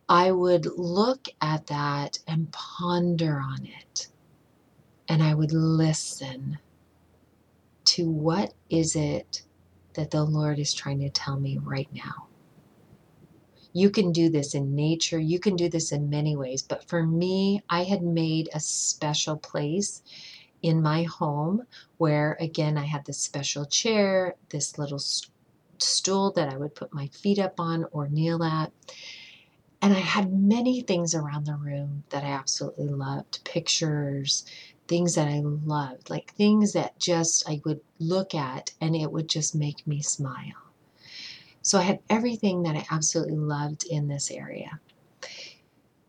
I 0.09 0.31
would 0.31 0.65
look 0.65 1.27
at 1.39 1.67
that 1.67 2.17
and 2.27 2.51
ponder 2.51 3.39
on 3.39 3.65
it. 3.65 4.07
And 5.07 5.21
I 5.21 5.35
would 5.35 5.51
listen 5.53 6.57
to 7.87 8.09
what 8.09 8.53
is 8.69 8.95
it 8.95 9.43
that 9.93 10.11
the 10.11 10.23
Lord 10.23 10.59
is 10.59 10.73
trying 10.73 10.99
to 10.99 11.09
tell 11.09 11.39
me 11.39 11.57
right 11.57 11.89
now. 11.93 12.27
You 13.73 13.89
can 13.89 14.11
do 14.11 14.29
this 14.29 14.55
in 14.55 14.75
nature, 14.75 15.19
you 15.19 15.39
can 15.39 15.55
do 15.55 15.69
this 15.69 15.91
in 15.91 16.09
many 16.09 16.35
ways, 16.35 16.61
but 16.61 16.87
for 16.89 17.03
me, 17.03 17.61
I 17.69 17.83
had 17.83 18.01
made 18.01 18.49
a 18.53 18.59
special 18.59 19.37
place 19.37 20.01
in 20.61 20.81
my 20.81 21.03
home 21.03 21.63
where 21.97 22.35
again 22.39 22.77
I 22.77 22.85
had 22.85 23.05
this 23.05 23.19
special 23.19 23.65
chair, 23.65 24.35
this 24.49 24.77
little 24.77 24.99
stool 25.79 26.31
that 26.31 26.49
I 26.49 26.57
would 26.57 26.75
put 26.75 26.93
my 26.93 27.07
feet 27.07 27.39
up 27.39 27.59
on 27.59 27.85
or 27.91 28.09
kneel 28.09 28.43
at. 28.43 28.71
And 29.81 29.93
I 29.93 29.99
had 29.99 30.33
many 30.33 30.81
things 30.81 31.13
around 31.13 31.45
the 31.45 31.55
room 31.55 32.03
that 32.09 32.23
I 32.23 32.27
absolutely 32.27 32.87
loved 32.87 33.43
pictures, 33.43 34.45
things 34.87 35.15
that 35.15 35.27
I 35.27 35.41
loved, 35.43 36.09
like 36.09 36.33
things 36.33 36.73
that 36.73 36.97
just 36.99 37.47
I 37.49 37.61
would 37.65 37.81
look 37.99 38.33
at 38.33 38.71
and 38.81 38.95
it 38.95 39.11
would 39.11 39.27
just 39.27 39.55
make 39.55 39.85
me 39.85 40.01
smile. 40.01 40.53
So 41.61 41.77
I 41.77 41.83
had 41.83 41.99
everything 42.09 42.63
that 42.63 42.75
I 42.75 42.85
absolutely 42.91 43.35
loved 43.35 43.85
in 43.85 44.07
this 44.07 44.31
area. 44.31 44.79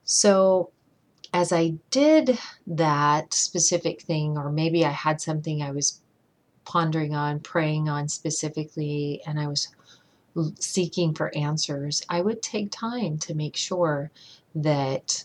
So 0.04 0.70
as 1.34 1.52
I 1.52 1.74
did 1.90 2.38
that 2.66 3.34
specific 3.34 4.02
thing, 4.02 4.38
or 4.38 4.50
maybe 4.50 4.84
I 4.84 4.90
had 4.90 5.20
something 5.20 5.62
I 5.62 5.72
was 5.72 6.00
pondering 6.64 7.14
on, 7.14 7.40
praying 7.40 7.88
on 7.88 8.08
specifically, 8.08 9.20
and 9.26 9.38
I 9.40 9.46
was 9.48 9.68
seeking 10.58 11.14
for 11.14 11.36
answers, 11.36 12.02
I 12.08 12.20
would 12.20 12.42
take 12.42 12.70
time 12.70 13.18
to 13.18 13.34
make 13.34 13.56
sure 13.56 14.10
that 14.54 15.24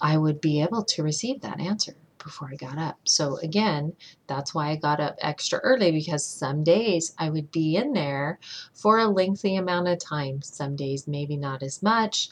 I 0.00 0.16
would 0.16 0.40
be 0.40 0.62
able 0.62 0.84
to 0.84 1.02
receive 1.02 1.40
that 1.40 1.60
answer 1.60 1.94
before 2.22 2.50
I 2.52 2.56
got 2.56 2.78
up. 2.78 2.98
So, 3.04 3.36
again, 3.38 3.94
that's 4.26 4.54
why 4.54 4.70
I 4.70 4.76
got 4.76 5.00
up 5.00 5.16
extra 5.20 5.58
early 5.60 5.92
because 5.92 6.24
some 6.24 6.64
days 6.64 7.14
I 7.18 7.30
would 7.30 7.50
be 7.50 7.76
in 7.76 7.92
there 7.92 8.38
for 8.74 8.98
a 8.98 9.08
lengthy 9.08 9.56
amount 9.56 9.88
of 9.88 9.98
time, 9.98 10.42
some 10.42 10.76
days 10.76 11.08
maybe 11.08 11.36
not 11.36 11.62
as 11.62 11.82
much. 11.82 12.28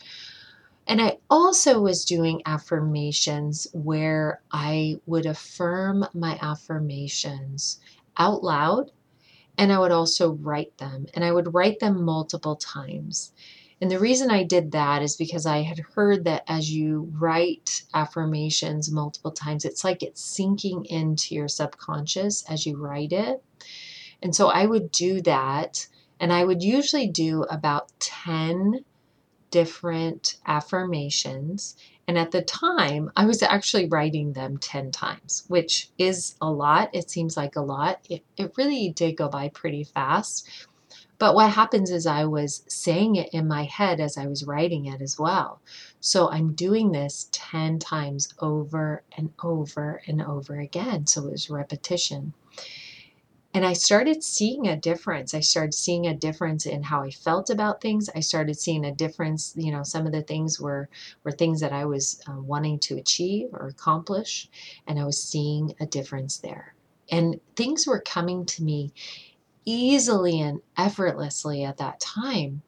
And 0.87 1.01
I 1.01 1.19
also 1.29 1.81
was 1.81 2.05
doing 2.05 2.43
affirmations 2.47 3.67
where 3.73 4.41
I 4.53 5.01
would 5.07 5.27
affirm 5.27 6.07
my 6.15 6.39
affirmations 6.41 7.81
out 8.17 8.45
loud 8.45 8.93
and 9.59 9.73
I 9.73 9.79
would 9.79 9.93
also 9.93 10.33
write 10.33 10.77
them. 10.79 11.07
And 11.15 11.25
I 11.25 11.33
would 11.33 11.55
write 11.55 11.81
them 11.81 12.05
multiple 12.05 12.57
times. 12.57 13.33
And 13.81 13.91
the 13.91 13.99
reason 13.99 14.31
I 14.31 14.43
did 14.43 14.73
that 14.73 15.03
is 15.03 15.17
because 15.17 15.45
I 15.45 15.63
had 15.63 15.79
heard 15.79 16.25
that 16.25 16.45
as 16.49 16.71
you 16.71 17.13
write 17.19 17.83
affirmations 17.93 18.91
multiple 18.91 19.33
times, 19.33 19.67
it's 19.67 19.85
like 19.85 20.03
it's 20.03 20.23
sinking 20.23 20.87
into 20.87 21.35
your 21.35 21.49
subconscious 21.49 22.43
as 22.49 22.65
you 22.65 22.79
write 22.79 23.13
it. 23.13 23.43
And 24.23 24.35
so 24.35 24.49
I 24.49 24.65
would 24.65 24.91
do 24.91 25.21
that. 25.23 25.87
And 26.19 26.33
I 26.33 26.45
would 26.45 26.63
usually 26.63 27.07
do 27.07 27.43
about 27.45 27.93
10 28.01 28.83
different 29.51 30.37
affirmations. 30.47 31.77
And 32.09 32.17
at 32.17 32.31
the 32.31 32.43
time, 32.43 33.11
I 33.15 33.27
was 33.27 33.43
actually 33.43 33.89
writing 33.89 34.33
them 34.33 34.57
10 34.57 34.91
times, 34.91 35.45
which 35.49 35.91
is 35.99 36.37
a 36.41 36.51
lot. 36.51 36.89
It 36.95 37.11
seems 37.11 37.37
like 37.37 37.57
a 37.57 37.61
lot. 37.61 38.01
It, 38.09 38.25
it 38.39 38.53
really 38.57 38.89
did 38.89 39.17
go 39.17 39.29
by 39.29 39.51
pretty 39.51 39.85
fast. 39.85 40.49
But 41.19 41.35
what 41.35 41.51
happens 41.51 41.91
is 41.91 42.07
I 42.07 42.27
was 42.27 42.63
saying 42.69 43.17
it 43.17 43.31
in 43.33 43.49
my 43.49 43.65
head 43.65 44.01
as 44.01 44.19
I 44.19 44.27
was 44.27 44.45
writing 44.45 44.87
it 44.87 45.01
as 45.01 45.19
well. 45.19 45.61
So 46.01 46.31
I'm 46.31 46.53
doing 46.53 46.93
this 46.93 47.29
10 47.33 47.79
times 47.79 48.35
over 48.39 49.03
and 49.17 49.33
over 49.43 50.03
and 50.07 50.23
over 50.23 50.59
again. 50.59 51.07
So 51.07 51.27
it 51.27 51.33
was 51.33 51.51
repetition. 51.51 52.35
And 53.55 53.65
I 53.65 53.73
started 53.73 54.23
seeing 54.23 54.69
a 54.69 54.77
difference. 54.77 55.33
I 55.33 55.41
started 55.41 55.73
seeing 55.73 56.07
a 56.07 56.15
difference 56.15 56.67
in 56.67 56.83
how 56.83 57.01
I 57.01 57.11
felt 57.11 57.49
about 57.49 57.81
things. 57.81 58.11
I 58.15 58.21
started 58.21 58.59
seeing 58.59 58.85
a 58.85 58.93
difference. 58.93 59.55
You 59.57 59.73
know, 59.73 59.83
some 59.83 60.07
of 60.07 60.13
the 60.13 60.21
things 60.21 60.61
were 60.61 60.91
were 61.25 61.33
things 61.33 61.61
that 61.61 61.73
I 61.73 61.87
was 61.87 62.21
uh, 62.29 62.39
wanting 62.39 62.79
to 62.81 62.99
achieve 62.99 63.49
or 63.55 63.69
accomplish, 63.69 64.51
and 64.87 64.99
I 64.99 65.07
was 65.07 65.23
seeing 65.23 65.75
a 65.81 65.87
difference 65.87 66.37
there. 66.37 66.75
And 67.11 67.41
things 67.55 67.87
were 67.87 68.01
coming 68.01 68.45
to 68.45 68.63
me 68.63 68.93
easily 69.67 70.41
and 70.41 70.61
effortlessly 70.79 71.65
at 71.65 71.77
that 71.77 72.01
time. 72.01 72.63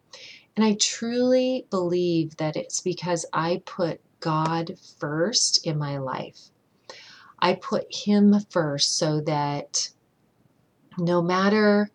And 0.57 0.65
I 0.65 0.75
truly 0.75 1.67
believe 1.71 2.37
that 2.37 2.57
it's 2.57 2.81
because 2.81 3.25
I 3.33 3.63
put 3.65 4.01
God 4.21 4.75
first 4.99 5.67
in 5.67 5.79
my 5.79 5.97
life. 5.99 6.51
I 7.39 7.55
put 7.55 7.87
Him 7.95 8.37
first 8.51 8.99
so 8.99 9.21
that 9.23 9.91
no 10.99 11.23
matter 11.23 11.91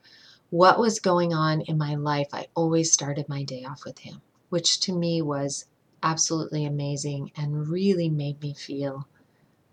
what 0.50 0.80
was 0.80 1.00
going 1.00 1.34
on 1.34 1.62
in 1.62 1.78
my 1.78 1.96
life, 1.96 2.28
I 2.32 2.48
always 2.56 2.92
started 2.92 3.28
my 3.28 3.44
day 3.44 3.66
off 3.66 3.86
with 3.86 4.00
him, 4.00 4.22
which 4.50 4.80
to 4.82 4.94
me 4.94 5.22
was 5.22 5.66
absolutely 6.04 6.64
amazing 6.66 7.32
and 7.36 7.68
really 7.68 8.10
made 8.10 8.40
me 8.42 8.54
feel 8.54 9.08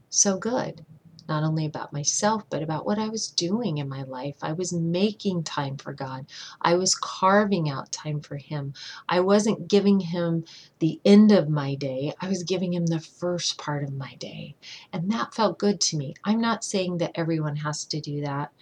so 0.09 0.39
good. 0.39 0.85
Not 1.31 1.45
only 1.45 1.65
about 1.65 1.95
myself, 1.95 2.45
but 2.51 2.63
about 2.63 2.85
what 2.85 2.99
I 2.99 3.09
was 3.09 3.29
doing 3.29 3.79
in 3.79 3.89
my 3.89 4.03
life. 4.03 4.37
I 4.43 4.53
was 4.53 4.73
making 4.73 5.45
time 5.45 5.79
for 5.79 5.95
God. 5.95 6.27
I 6.61 6.75
was 6.75 6.95
carving 6.95 7.71
out 7.71 7.91
time 7.93 8.21
for 8.21 8.37
Him. 8.37 8.75
I 9.09 9.21
wasn't 9.21 9.69
giving 9.69 10.01
Him 10.01 10.45
the 10.81 11.01
end 11.05 11.33
of 11.33 11.49
my 11.49 11.75
day, 11.77 12.13
I 12.21 12.29
was 12.29 12.43
giving 12.43 12.75
Him 12.75 12.87
the 12.87 13.01
first 13.01 13.57
part 13.57 13.85
of 13.85 13.95
my 13.95 14.17
day. 14.17 14.57
And 14.93 15.11
that 15.13 15.35
felt 15.35 15.59
good 15.59 15.81
to 15.83 15.97
me. 15.97 16.15
I'm 16.25 16.41
not 16.41 16.65
saying 16.65 16.99
that 16.99 17.13
everyone 17.15 17.57
has 17.57 17.87
to 17.87 18.01
do 18.01 18.21
that 18.21 18.53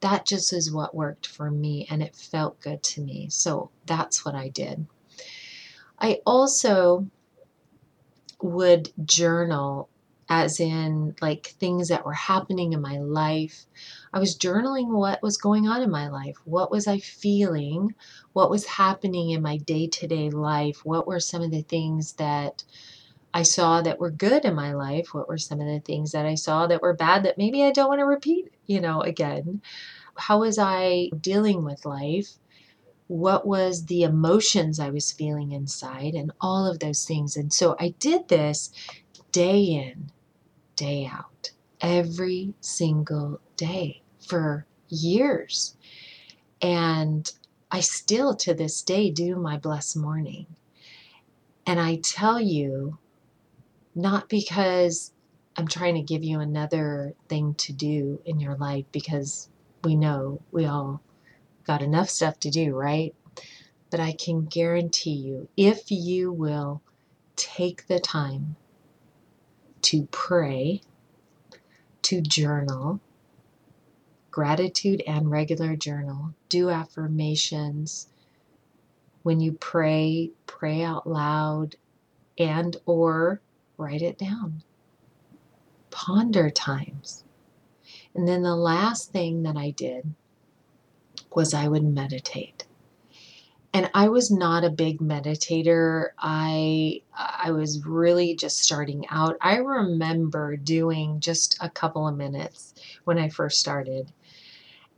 that 0.00 0.26
just 0.26 0.52
is 0.52 0.72
what 0.72 0.94
worked 0.94 1.26
for 1.26 1.50
me 1.50 1.86
and 1.90 2.02
it 2.02 2.14
felt 2.14 2.60
good 2.60 2.82
to 2.82 3.00
me. 3.00 3.28
So 3.30 3.70
that's 3.86 4.24
what 4.24 4.34
I 4.34 4.48
did. 4.48 4.86
I 5.98 6.20
also 6.26 7.06
would 8.42 8.92
journal 9.04 9.88
as 10.28 10.58
in 10.58 11.14
like 11.20 11.46
things 11.46 11.88
that 11.88 12.04
were 12.04 12.12
happening 12.12 12.72
in 12.72 12.80
my 12.80 12.98
life. 12.98 13.66
I 14.12 14.18
was 14.18 14.36
journaling 14.36 14.88
what 14.88 15.22
was 15.22 15.36
going 15.36 15.68
on 15.68 15.82
in 15.82 15.90
my 15.90 16.08
life. 16.08 16.36
What 16.44 16.70
was 16.70 16.86
I 16.86 16.98
feeling? 16.98 17.94
What 18.32 18.50
was 18.50 18.66
happening 18.66 19.30
in 19.30 19.42
my 19.42 19.56
day 19.58 19.86
to 19.86 20.06
day 20.06 20.30
life? 20.30 20.84
What 20.84 21.06
were 21.06 21.20
some 21.20 21.42
of 21.42 21.50
the 21.50 21.62
things 21.62 22.14
that 22.14 22.64
I 23.32 23.42
saw 23.42 23.82
that 23.82 24.00
were 24.00 24.10
good 24.10 24.44
in 24.44 24.54
my 24.54 24.72
life? 24.72 25.14
What 25.14 25.28
were 25.28 25.38
some 25.38 25.60
of 25.60 25.66
the 25.66 25.80
things 25.80 26.12
that 26.12 26.26
I 26.26 26.34
saw 26.34 26.66
that 26.66 26.82
were 26.82 26.94
bad 26.94 27.22
that 27.24 27.38
maybe 27.38 27.62
I 27.62 27.70
don't 27.70 27.88
want 27.88 28.00
to 28.00 28.06
repeat, 28.06 28.50
you 28.66 28.80
know, 28.80 29.02
again? 29.02 29.62
How 30.16 30.40
was 30.40 30.58
I 30.58 31.10
dealing 31.20 31.62
with 31.64 31.84
life? 31.84 32.38
What 33.08 33.46
was 33.46 33.84
the 33.84 34.02
emotions 34.02 34.80
I 34.80 34.90
was 34.90 35.12
feeling 35.12 35.52
inside 35.52 36.14
and 36.14 36.32
all 36.40 36.66
of 36.66 36.80
those 36.80 37.04
things. 37.04 37.36
And 37.36 37.52
so 37.52 37.76
I 37.78 37.94
did 38.00 38.26
this 38.28 38.72
day 39.30 39.60
in, 39.62 40.10
day 40.76 41.10
out, 41.12 41.50
every 41.80 42.54
single 42.60 43.40
day 43.56 44.02
for 44.26 44.66
years. 44.88 45.76
And 46.62 47.30
I 47.70 47.80
still 47.80 48.34
to 48.36 48.54
this 48.54 48.82
day 48.82 49.10
do 49.10 49.36
my 49.36 49.56
blessed 49.56 49.96
morning. 49.96 50.46
And 51.66 51.80
I 51.80 51.96
tell 51.96 52.40
you, 52.40 52.98
not 53.94 54.28
because 54.28 55.12
I'm 55.56 55.66
trying 55.66 55.94
to 55.94 56.02
give 56.02 56.22
you 56.22 56.38
another 56.40 57.14
thing 57.28 57.54
to 57.54 57.72
do 57.72 58.20
in 58.24 58.38
your 58.38 58.56
life, 58.56 58.84
because 58.92 59.48
we 59.82 59.96
know 59.96 60.40
we 60.52 60.66
all 60.66 61.00
got 61.64 61.82
enough 61.82 62.10
stuff 62.10 62.38
to 62.40 62.50
do, 62.50 62.74
right? 62.74 63.14
But 63.90 64.00
I 64.00 64.12
can 64.12 64.44
guarantee 64.44 65.14
you, 65.14 65.48
if 65.56 65.90
you 65.90 66.30
will 66.30 66.82
take 67.36 67.86
the 67.86 67.98
time 68.00 68.56
to 69.86 70.08
pray, 70.10 70.80
to 72.02 72.20
journal, 72.20 72.98
gratitude 74.32 75.00
and 75.06 75.30
regular 75.30 75.76
journal, 75.76 76.34
do 76.48 76.70
affirmations. 76.70 78.08
When 79.22 79.38
you 79.38 79.52
pray, 79.52 80.32
pray 80.46 80.82
out 80.82 81.06
loud 81.06 81.76
and 82.36 82.76
or 82.84 83.40
write 83.78 84.02
it 84.02 84.18
down. 84.18 84.64
Ponder 85.90 86.50
times. 86.50 87.22
And 88.12 88.26
then 88.26 88.42
the 88.42 88.56
last 88.56 89.12
thing 89.12 89.44
that 89.44 89.56
I 89.56 89.70
did 89.70 90.14
was 91.32 91.54
I 91.54 91.68
would 91.68 91.84
meditate. 91.84 92.65
And 93.76 93.90
I 93.92 94.08
was 94.08 94.30
not 94.30 94.64
a 94.64 94.70
big 94.70 95.00
meditator. 95.00 96.12
I 96.18 97.02
I 97.14 97.50
was 97.50 97.84
really 97.84 98.34
just 98.34 98.60
starting 98.60 99.04
out. 99.10 99.36
I 99.42 99.56
remember 99.56 100.56
doing 100.56 101.20
just 101.20 101.58
a 101.60 101.68
couple 101.68 102.08
of 102.08 102.16
minutes 102.16 102.72
when 103.04 103.18
I 103.18 103.28
first 103.28 103.60
started. 103.60 104.10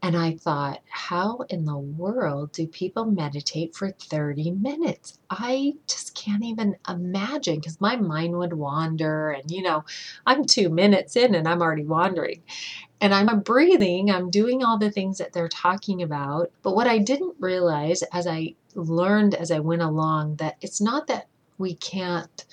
And 0.00 0.16
I 0.16 0.36
thought, 0.36 0.80
how 0.88 1.40
in 1.48 1.64
the 1.64 1.76
world 1.76 2.52
do 2.52 2.68
people 2.68 3.04
meditate 3.04 3.74
for 3.74 3.90
30 3.90 4.52
minutes? 4.52 5.18
I 5.28 5.74
just 5.88 6.14
can't 6.14 6.44
even 6.44 6.76
imagine 6.88 7.56
because 7.56 7.80
my 7.80 7.96
mind 7.96 8.38
would 8.38 8.52
wander. 8.52 9.30
And, 9.30 9.50
you 9.50 9.62
know, 9.62 9.84
I'm 10.24 10.44
two 10.44 10.68
minutes 10.68 11.16
in 11.16 11.34
and 11.34 11.48
I'm 11.48 11.62
already 11.62 11.82
wandering. 11.82 12.42
And 13.00 13.12
I'm 13.12 13.40
breathing, 13.40 14.10
I'm 14.10 14.30
doing 14.30 14.62
all 14.62 14.78
the 14.78 14.90
things 14.90 15.18
that 15.18 15.32
they're 15.32 15.48
talking 15.48 16.02
about. 16.02 16.52
But 16.62 16.76
what 16.76 16.86
I 16.86 16.98
didn't 16.98 17.34
realize 17.40 18.02
as 18.12 18.28
I 18.28 18.54
learned 18.78 19.34
as 19.34 19.50
I 19.50 19.58
went 19.58 19.82
along 19.82 20.36
that 20.36 20.56
it's 20.60 20.80
not 20.80 21.06
that 21.08 21.28
we 21.58 21.74
can't 21.74 22.44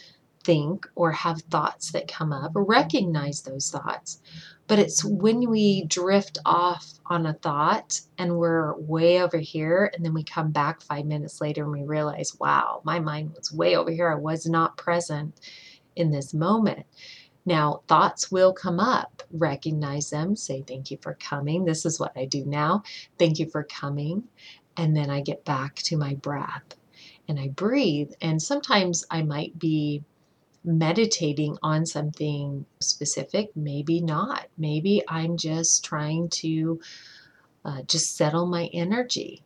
think 0.43 0.87
or 0.95 1.11
have 1.11 1.41
thoughts 1.43 1.91
that 1.91 2.07
come 2.07 2.31
up 2.31 2.55
or 2.55 2.63
recognize 2.63 3.41
those 3.41 3.69
thoughts. 3.69 4.21
But 4.67 4.79
it's 4.79 5.03
when 5.03 5.49
we 5.49 5.85
drift 5.85 6.39
off 6.45 6.93
on 7.07 7.25
a 7.25 7.33
thought 7.33 7.99
and 8.17 8.37
we're 8.37 8.75
way 8.77 9.21
over 9.21 9.37
here, 9.37 9.91
and 9.93 10.03
then 10.03 10.13
we 10.13 10.23
come 10.23 10.51
back 10.51 10.81
five 10.81 11.05
minutes 11.05 11.41
later 11.41 11.63
and 11.63 11.71
we 11.71 11.83
realize, 11.83 12.35
wow, 12.39 12.81
my 12.83 12.99
mind 12.99 13.33
was 13.35 13.51
way 13.51 13.75
over 13.75 13.91
here. 13.91 14.11
I 14.11 14.15
was 14.15 14.47
not 14.47 14.77
present 14.77 15.39
in 15.95 16.11
this 16.11 16.33
moment. 16.33 16.85
Now, 17.45 17.81
thoughts 17.87 18.31
will 18.31 18.53
come 18.53 18.79
up. 18.79 19.21
Recognize 19.31 20.09
them. 20.09 20.35
Say, 20.35 20.63
Thank 20.67 20.89
you 20.89 20.97
for 21.01 21.13
coming. 21.15 21.63
This 21.63 21.85
is 21.85 21.99
what 21.99 22.11
I 22.15 22.25
do 22.25 22.43
now. 22.45 22.81
Thank 23.19 23.37
you 23.37 23.47
for 23.49 23.63
coming. 23.63 24.23
And 24.77 24.95
then 24.95 25.09
I 25.09 25.21
get 25.21 25.45
back 25.45 25.75
to 25.75 25.97
my 25.97 26.15
breath 26.15 26.75
and 27.27 27.39
I 27.39 27.47
breathe. 27.49 28.11
And 28.21 28.41
sometimes 28.41 29.05
I 29.09 29.23
might 29.23 29.57
be 29.57 30.03
meditating 30.63 31.57
on 31.61 31.85
something 31.85 32.65
specific, 32.79 33.55
maybe 33.55 34.01
not. 34.01 34.47
Maybe 34.57 35.03
I'm 35.07 35.37
just 35.37 35.85
trying 35.85 36.29
to 36.29 36.79
uh, 37.63 37.81
just 37.83 38.15
settle 38.15 38.45
my 38.45 38.69
energy. 38.73 39.43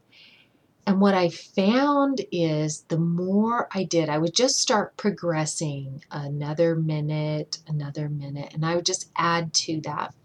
And 0.88 1.00
what 1.00 1.14
I 1.14 1.30
found 1.30 2.22
is 2.32 2.82
the 2.88 2.98
more 2.98 3.68
I 3.72 3.84
did, 3.84 4.10
I 4.10 4.18
would 4.18 4.34
just 4.34 4.60
start 4.60 4.98
progressing 4.98 6.04
another 6.10 6.76
minute, 6.76 7.60
another 7.68 8.10
minute, 8.10 8.54
and 8.54 8.66
I 8.66 8.76
would 8.76 8.86
just 8.86 9.12
add 9.16 9.54
to 9.54 9.82
that. 9.82 10.16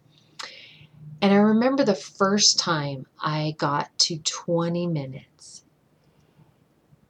And 1.23 1.33
I 1.33 1.37
remember 1.37 1.85
the 1.85 1.95
first 1.95 2.59
time 2.59 3.07
I 3.21 3.55
got 3.59 3.97
to 4.01 4.19
20 4.19 4.87
minutes 4.87 5.65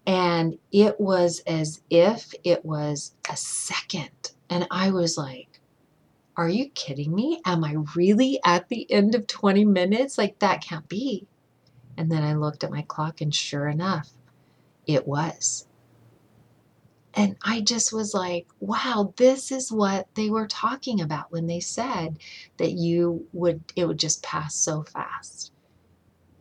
and 0.06 0.58
it 0.70 1.00
was 1.00 1.40
as 1.46 1.80
if 1.88 2.34
it 2.44 2.64
was 2.64 3.14
a 3.30 3.36
second. 3.36 4.32
And 4.50 4.66
I 4.70 4.90
was 4.90 5.16
like, 5.16 5.60
Are 6.36 6.48
you 6.48 6.68
kidding 6.70 7.14
me? 7.14 7.40
Am 7.46 7.64
I 7.64 7.76
really 7.96 8.38
at 8.44 8.68
the 8.68 8.90
end 8.92 9.14
of 9.14 9.26
20 9.26 9.64
minutes? 9.64 10.18
Like, 10.18 10.38
that 10.40 10.62
can't 10.62 10.88
be. 10.88 11.26
And 11.96 12.10
then 12.10 12.22
I 12.22 12.34
looked 12.34 12.64
at 12.64 12.70
my 12.70 12.82
clock, 12.82 13.20
and 13.20 13.34
sure 13.34 13.68
enough, 13.68 14.10
it 14.86 15.06
was. 15.06 15.66
And 17.16 17.36
I 17.42 17.60
just 17.60 17.92
was 17.92 18.12
like, 18.12 18.48
wow, 18.58 19.14
this 19.16 19.52
is 19.52 19.70
what 19.70 20.08
they 20.14 20.30
were 20.30 20.48
talking 20.48 21.00
about 21.00 21.30
when 21.30 21.46
they 21.46 21.60
said 21.60 22.18
that 22.56 22.72
you 22.72 23.26
would, 23.32 23.62
it 23.76 23.86
would 23.86 23.98
just 23.98 24.22
pass 24.22 24.54
so 24.54 24.82
fast. 24.82 25.52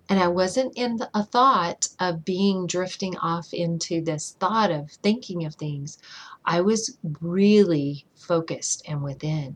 And 0.10 0.20
I 0.20 0.28
wasn't 0.28 0.78
in 0.78 1.00
a 1.14 1.24
thought 1.24 1.88
of 2.00 2.26
being 2.26 2.68
drifting 2.68 3.16
off 3.18 3.54
into 3.54 4.02
this 4.02 4.36
thought 4.40 4.72
of 4.72 4.92
thinking 4.92 5.46
of 5.46 5.56
things. 5.56 6.00
I 6.44 6.62
was 6.62 6.98
really 7.22 8.06
focused 8.16 8.84
and 8.88 9.04
within. 9.04 9.56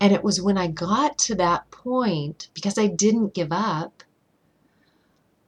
And 0.00 0.12
it 0.12 0.24
was 0.24 0.40
when 0.40 0.58
I 0.58 0.68
got 0.68 1.18
to 1.18 1.34
that 1.36 1.70
point, 1.70 2.48
because 2.54 2.78
I 2.78 2.86
didn't 2.86 3.34
give 3.34 3.52
up, 3.52 4.02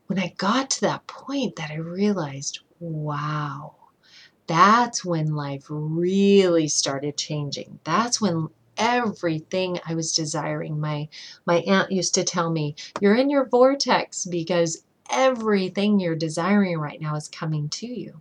when 0.07 0.18
I 0.18 0.35
got 0.37 0.70
to 0.70 0.81
that 0.83 1.07
point 1.07 1.57
that 1.57 1.70
I 1.70 1.77
realized, 1.77 2.61
wow, 2.79 3.75
that's 4.46 5.04
when 5.04 5.35
life 5.35 5.66
really 5.68 6.68
started 6.68 7.16
changing. 7.16 7.80
That's 7.85 8.20
when 8.20 8.48
everything 8.76 9.78
I 9.87 9.94
was 9.94 10.14
desiring. 10.14 10.80
My 10.80 11.09
my 11.46 11.57
aunt 11.61 11.92
used 11.92 12.14
to 12.16 12.24
tell 12.24 12.50
me, 12.50 12.74
"You're 13.00 13.14
in 13.16 13.30
your 13.30 13.48
vortex 13.48 14.26
because 14.26 14.85
everything 15.11 16.00
you're 16.00 16.16
desiring 16.16 16.78
right 16.78 17.00
now 17.00 17.14
is 17.16 17.28
coming 17.28 17.68
to 17.70 17.87
you." 17.87 18.20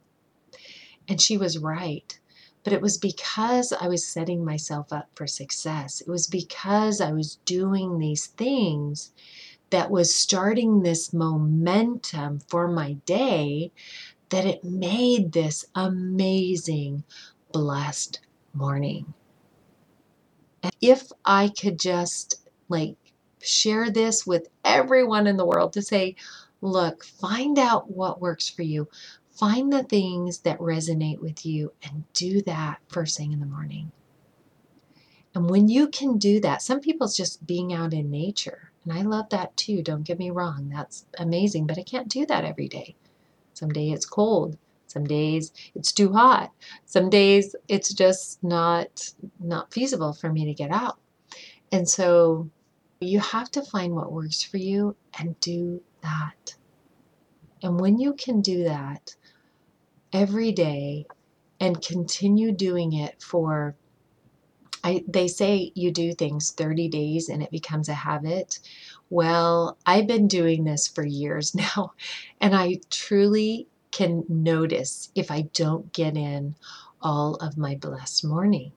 And 1.08 1.22
she 1.22 1.38
was 1.38 1.58
right. 1.58 2.18
But 2.64 2.74
it 2.74 2.82
was 2.82 2.98
because 2.98 3.74
I 3.74 3.88
was 3.88 4.08
setting 4.08 4.46
myself 4.46 4.94
up 4.94 5.10
for 5.16 5.28
success. 5.28 6.00
It 6.02 6.08
was 6.08 6.28
because 6.28 7.02
I 7.02 7.12
was 7.12 7.40
doing 7.46 7.98
these 7.98 8.28
things 8.28 9.12
that 9.70 9.92
was 9.92 10.16
starting 10.16 10.84
this 10.84 11.12
momentum 11.14 12.40
for 12.48 12.68
my 12.68 12.94
day 13.06 13.72
that 14.34 14.46
it 14.46 14.64
made 14.64 15.32
this 15.32 15.64
amazing, 15.76 17.04
blessed 17.52 18.20
morning. 18.56 19.14
And 20.64 20.76
if 20.82 21.12
I 21.24 21.50
could 21.50 21.80
just 21.80 22.44
like 22.68 22.96
share 23.44 23.92
this 23.92 24.26
with 24.26 24.48
everyone 24.66 25.28
in 25.28 25.38
the 25.38 25.46
world 25.46 25.74
to 25.74 25.84
say, 25.84 26.16
look, 26.62 27.06
find 27.06 27.60
out 27.60 27.92
what 27.92 28.22
works 28.22 28.50
for 28.50 28.64
you. 28.64 28.90
Find 29.30 29.72
the 29.72 29.84
things 29.84 30.40
that 30.40 30.58
resonate 30.58 31.20
with 31.20 31.46
you 31.46 31.72
and 31.84 32.04
do 32.14 32.42
that 32.42 32.80
first 32.88 33.16
thing 33.16 33.34
in 33.34 33.40
the 33.40 33.46
morning. 33.46 33.92
And 35.36 35.48
when 35.48 35.68
you 35.68 35.90
can 35.90 36.18
do 36.18 36.40
that, 36.40 36.64
some 36.64 36.80
people's 36.80 37.16
just 37.16 37.46
being 37.46 37.72
out 37.72 37.94
in 37.94 38.10
nature. 38.10 38.72
And 38.84 38.94
I 38.94 39.04
love 39.04 39.30
that 39.30 39.56
too. 39.58 39.84
Don't 39.84 40.02
get 40.02 40.18
me 40.18 40.32
wrong. 40.32 40.72
That's 40.74 41.06
amazing. 41.20 41.68
But 41.68 41.78
I 41.78 41.84
can't 41.84 42.08
do 42.08 42.26
that 42.26 42.46
every 42.46 42.68
day. 42.68 42.96
Some 43.54 43.70
day 43.70 43.92
it's 43.92 44.06
cold. 44.06 44.58
Some 44.88 45.06
days 45.06 45.54
it's 45.76 45.92
too 45.92 46.14
hot. 46.14 46.52
Some 46.86 47.10
days 47.10 47.56
it's 47.68 47.94
just 47.94 48.44
not 48.44 49.14
not 49.40 49.74
feasible 49.74 50.14
for 50.14 50.32
me 50.32 50.46
to 50.46 50.54
get 50.54 50.72
out. 50.72 51.00
And 51.72 51.90
so 51.90 52.50
You 53.02 53.20
have 53.20 53.52
to 53.52 53.62
find 53.64 53.96
what 53.96 54.12
works 54.12 54.44
for 54.44 54.58
you 54.58 54.96
and 55.20 55.40
do 55.40 55.84
that. 56.02 56.56
And 57.64 57.80
when 57.80 58.00
you 58.00 58.14
can 58.14 58.42
do 58.42 58.64
that 58.66 59.16
every 60.14 60.52
day 60.52 61.08
and 61.60 61.82
continue 61.82 62.52
doing 62.52 62.94
it 62.94 63.22
for 63.22 63.76
I, 64.84 65.04
they 65.08 65.28
say 65.30 65.72
you 65.76 65.92
do 65.92 66.14
things 66.14 66.52
30 66.52 66.90
days 66.90 67.30
and 67.30 67.44
it 67.44 67.52
becomes 67.52 67.90
a 67.90 67.94
habit. 67.94 68.60
Well, 69.10 69.78
I've 69.86 70.08
been 70.08 70.28
doing 70.28 70.64
this 70.66 70.88
for 70.88 71.06
years 71.06 71.56
now, 71.76 71.94
and 72.42 72.56
I 72.56 72.82
truly 72.90 73.68
can 73.92 74.26
notice 74.28 75.12
if 75.16 75.32
I 75.32 75.44
don't 75.54 75.94
get 75.94 76.18
in 76.18 76.56
all 77.02 77.36
of 77.36 77.58
my 77.58 77.76
blessed 77.76 78.26
morning. 78.26 78.74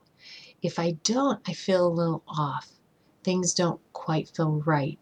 If 0.62 0.78
I 0.78 0.92
don't, 1.04 1.40
I 1.48 1.52
feel 1.52 1.86
a 1.86 1.88
little 1.88 2.22
off. 2.28 2.68
Things 3.24 3.54
don't 3.54 3.80
quite 3.92 4.28
feel 4.28 4.62
right. 4.66 4.98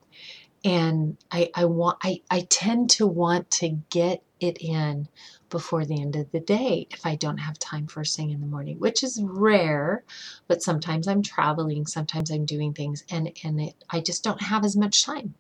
And 0.65 1.17
I, 1.31 1.51
I 1.55 1.67
want 1.67 1.99
I, 2.03 2.23
I 2.31 2.43
tend 2.51 2.91
to 2.91 3.07
want 3.07 3.51
to 3.53 3.79
get 3.91 4.23
it 4.41 4.59
in 4.61 5.09
before 5.55 5.85
the 5.85 6.03
end 6.03 6.17
of 6.17 6.33
the 6.33 6.41
day 6.41 6.85
if 6.91 7.07
I 7.07 7.15
don't 7.15 7.39
have 7.39 7.61
time 7.61 7.87
first 7.87 8.17
thing 8.17 8.33
in 8.33 8.41
the 8.41 8.47
morning, 8.49 8.81
which 8.81 9.05
is 9.05 9.23
rare, 9.23 10.03
but 10.49 10.65
sometimes 10.65 11.07
I'm 11.07 11.23
traveling, 11.23 11.87
sometimes 11.87 12.33
I'm 12.33 12.45
doing 12.45 12.75
things 12.75 13.05
and, 13.09 13.31
and 13.45 13.61
it, 13.61 13.85
I 13.89 14.01
just 14.01 14.25
don't 14.25 14.43
have 14.43 14.65
as 14.65 14.77
much 14.77 15.05
time. 15.05 15.35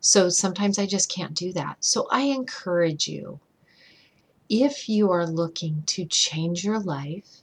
So 0.00 0.30
sometimes 0.30 0.78
I 0.78 0.86
just 0.86 1.10
can't 1.10 1.34
do 1.34 1.52
that. 1.52 1.76
So 1.80 2.08
I 2.10 2.22
encourage 2.22 3.06
you, 3.06 3.38
if 4.48 4.88
you 4.88 5.10
are 5.10 5.26
looking 5.26 5.82
to 5.88 6.06
change 6.06 6.64
your 6.64 6.80
life, 6.80 7.42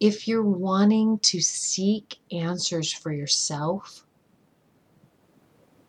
if 0.00 0.26
you're 0.26 0.42
wanting 0.42 1.18
to 1.18 1.42
seek 1.42 2.16
answers 2.30 2.90
for 2.90 3.12
yourself, 3.12 4.06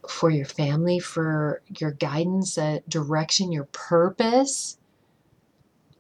for 0.10 0.30
your 0.30 0.46
family, 0.46 1.00
for 1.00 1.62
your 1.80 1.92
guidance, 1.92 2.58
uh, 2.58 2.80
direction, 2.90 3.54
your 3.54 3.70
purpose, 3.72 4.78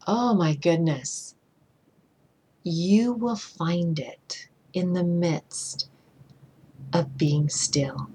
oh 0.07 0.33
my 0.33 0.55
goodness, 0.55 1.35
you 2.63 3.13
will 3.13 3.35
find 3.35 3.99
it 3.99 4.47
in 4.73 4.93
the 4.93 5.03
midst 5.03 5.89
of 6.93 7.17
being 7.17 7.49
still. 7.49 8.09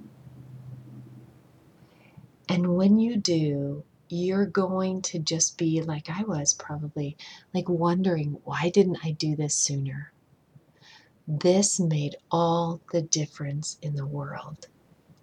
And 2.48 2.76
when 2.76 2.98
you 2.98 3.16
do, 3.16 3.84
you're 4.08 4.46
going 4.46 5.02
to 5.02 5.18
just 5.18 5.58
be 5.58 5.82
like 5.82 6.08
I 6.08 6.22
was 6.22 6.54
probably, 6.54 7.16
like 7.52 7.68
wondering, 7.68 8.38
why 8.44 8.70
didn't 8.70 9.04
I 9.04 9.10
do 9.12 9.36
this 9.36 9.54
sooner? 9.54 10.12
This 11.26 11.78
made 11.78 12.16
all 12.30 12.80
the 12.92 13.02
difference 13.02 13.78
in 13.82 13.96
the 13.96 14.06
world. 14.06 14.68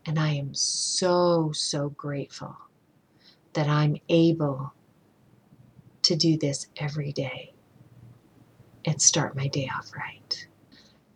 And 0.05 0.19
I 0.19 0.33
am 0.33 0.53
so, 0.53 1.51
so 1.51 1.89
grateful 1.89 2.57
that 3.53 3.67
I'm 3.67 3.97
able 4.07 4.74
to 6.05 6.17
do 6.17 6.37
this 6.37 6.67
every 6.77 7.13
day 7.13 7.53
and 8.85 9.01
start 9.01 9.35
my 9.35 9.47
day 9.47 9.69
off 9.75 9.91
right. 9.95 10.47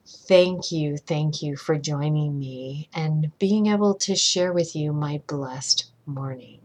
Thank 0.08 0.72
you, 0.72 0.98
thank 0.98 1.42
you 1.44 1.58
for 1.58 1.78
joining 1.78 2.40
me 2.40 2.90
and 2.94 3.32
being 3.40 3.68
able 3.68 3.96
to 3.96 4.16
share 4.16 4.54
with 4.54 4.76
you 4.76 4.94
my 4.94 5.22
blessed 5.28 5.92
morning. 6.06 6.60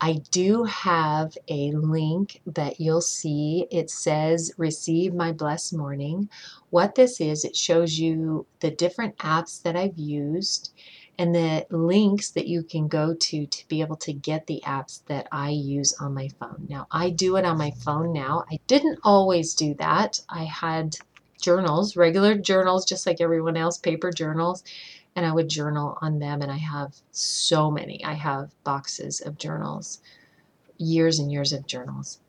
I 0.00 0.22
do 0.30 0.64
have 0.64 1.36
a 1.48 1.72
link 1.72 2.42
that 2.46 2.80
you'll 2.80 3.02
see. 3.02 3.66
It 3.72 3.90
says 3.90 4.52
Receive 4.58 5.14
My 5.14 5.32
Blessed 5.32 5.74
Morning. 5.74 6.30
What 6.70 6.94
this 6.96 7.20
is, 7.20 7.44
it 7.44 7.56
shows 7.56 7.98
you 7.98 8.46
the 8.60 8.70
different 8.70 9.18
apps 9.18 9.62
that 9.64 9.76
I've 9.76 9.98
used 9.98 10.72
and 11.18 11.34
the 11.34 11.66
links 11.70 12.30
that 12.30 12.46
you 12.46 12.62
can 12.62 12.88
go 12.88 13.14
to 13.14 13.46
to 13.46 13.68
be 13.68 13.80
able 13.80 13.96
to 13.96 14.12
get 14.12 14.46
the 14.46 14.62
apps 14.66 15.04
that 15.06 15.28
I 15.32 15.50
use 15.50 15.94
on 16.00 16.14
my 16.14 16.28
phone. 16.40 16.66
Now, 16.68 16.86
I 16.90 17.10
do 17.10 17.36
it 17.36 17.44
on 17.44 17.56
my 17.56 17.70
phone 17.70 18.12
now. 18.12 18.44
I 18.50 18.58
didn't 18.66 18.98
always 19.02 19.54
do 19.54 19.74
that. 19.74 20.20
I 20.28 20.44
had 20.44 20.96
journals, 21.40 21.96
regular 21.96 22.34
journals, 22.34 22.84
just 22.84 23.06
like 23.06 23.20
everyone 23.20 23.56
else, 23.56 23.78
paper 23.78 24.10
journals 24.10 24.62
and 25.16 25.24
I 25.24 25.32
would 25.32 25.48
journal 25.48 25.98
on 26.02 26.18
them. 26.18 26.42
And 26.42 26.52
I 26.52 26.58
have 26.58 26.94
so 27.10 27.70
many. 27.70 28.04
I 28.04 28.12
have 28.12 28.52
boxes 28.62 29.22
of 29.22 29.38
journals, 29.38 30.00
years 30.76 31.18
and 31.18 31.32
years 31.32 31.54
of 31.54 31.66
journals. 31.66 32.20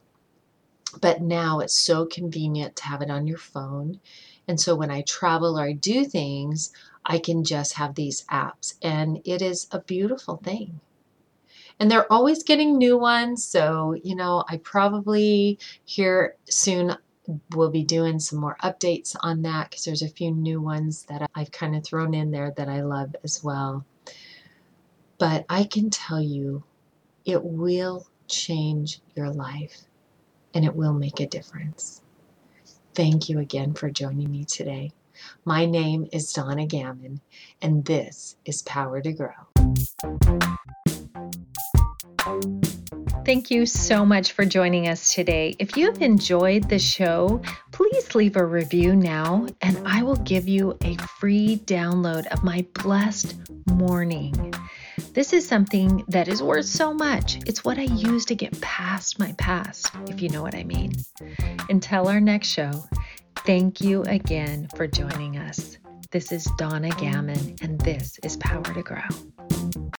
But 1.02 1.21
now 1.21 1.60
it's 1.60 1.78
so 1.78 2.06
convenient 2.06 2.78
to 2.78 2.86
have 2.86 3.02
it 3.02 3.12
on 3.12 3.28
your 3.28 3.38
phone. 3.38 4.00
And 4.47 4.60
so 4.60 4.73
when 4.73 4.89
I 4.89 5.02
travel 5.02 5.60
or 5.60 5.63
I 5.65 5.73
do 5.73 6.06
things, 6.06 6.71
I 7.08 7.20
can 7.20 7.43
just 7.43 7.74
have 7.74 7.96
these 7.96 8.26
apps. 8.26 8.76
And 8.84 9.22
it 9.26 9.41
is 9.41 9.67
a 9.72 9.80
beautiful 9.80 10.38
thing. 10.38 10.82
And 11.80 11.89
they're 11.89 12.12
always 12.12 12.43
getting 12.43 12.78
new 12.78 12.98
ones. 12.98 13.43
So, 13.43 13.96
you 14.04 14.15
know, 14.15 14.43
I 14.50 14.58
probably 14.58 15.58
here 15.86 16.36
soon 16.50 16.98
we'll 17.52 17.70
be 17.70 17.84
doing 17.84 18.20
some 18.20 18.39
more 18.39 18.58
updates 18.63 19.15
on 19.22 19.41
that 19.43 19.70
because 19.70 19.86
there's 19.86 20.02
a 20.02 20.10
few 20.10 20.32
new 20.32 20.62
ones 20.62 21.04
that 21.04 21.30
I've 21.36 21.52
kind 21.52 21.76
of 21.76 21.84
thrown 21.84 22.13
in 22.13 22.32
there 22.32 22.54
that 22.58 22.70
I 22.70 22.82
love 22.82 23.15
as 23.24 23.43
well. 23.43 23.86
But 25.17 25.46
I 25.50 25.63
can 25.63 25.89
tell 25.89 26.22
you, 26.22 26.63
it 27.26 27.43
will 27.43 28.08
change 28.28 29.02
your 29.15 29.30
life 29.30 29.82
and 30.54 30.65
it 30.65 30.76
will 30.76 30.93
make 30.93 31.20
a 31.20 31.28
difference. 31.28 32.02
Thank 32.96 33.30
you 33.30 33.39
again 33.39 33.74
for 33.74 33.89
joining 33.89 34.32
me 34.32 34.43
today. 34.46 34.91
My 35.45 35.65
name 35.65 36.08
is 36.12 36.34
Donna 36.34 36.65
Gammon, 36.65 37.21
and 37.62 37.86
this 37.86 38.36
is 38.45 38.62
Power 38.63 39.01
to 39.01 39.12
Grow. 39.13 39.34
Thank 43.25 43.51
you 43.51 43.65
so 43.65 44.06
much 44.06 44.32
for 44.32 44.45
joining 44.45 44.88
us 44.88 45.13
today. 45.13 45.53
If 45.60 45.75
you've 45.75 46.01
enjoyed 46.01 46.69
the 46.69 46.80
show, 46.80 47.41
please 47.73 48.15
leave 48.15 48.38
a 48.38 48.45
review 48.45 48.95
now, 48.95 49.47
and 49.62 49.86
I 49.86 50.01
will 50.01 50.15
give 50.15 50.47
you 50.47 50.77
a 50.82 50.95
free 51.19 51.58
download 51.65 52.27
of 52.27 52.43
my 52.43 52.65
blessed 52.73 53.36
morning. 53.65 54.53
This 55.12 55.34
is 55.34 55.45
something 55.45 56.06
that 56.08 56.27
is 56.30 56.41
worth 56.41 56.67
so 56.67 56.93
much. 56.93 57.39
It's 57.45 57.65
what 57.65 57.77
I 57.77 57.84
use 57.84 58.23
to 58.25 58.36
get 58.36 58.62
past 58.62 59.19
my 59.19 59.34
past, 59.34 59.91
if 60.08 60.21
you 60.21 60.30
know 60.30 60.41
what 60.41 60.56
I 60.56 60.63
mean. 60.63 60.93
Until 61.69 62.08
our 62.08 62.21
next 62.21 62.47
show, 62.47 62.71
thank 63.45 63.82
you 63.82 64.04
again 64.04 64.67
for 64.76 64.88
joining 64.88 65.38
us. 65.38 65.78
This 66.12 66.32
is 66.32 66.45
Donna 66.58 66.89
Gammon, 66.89 67.56
and 67.62 67.80
this 67.82 68.17
is 68.23 68.38
Power 68.38 68.63
to 68.63 68.82
Grow. 68.82 69.37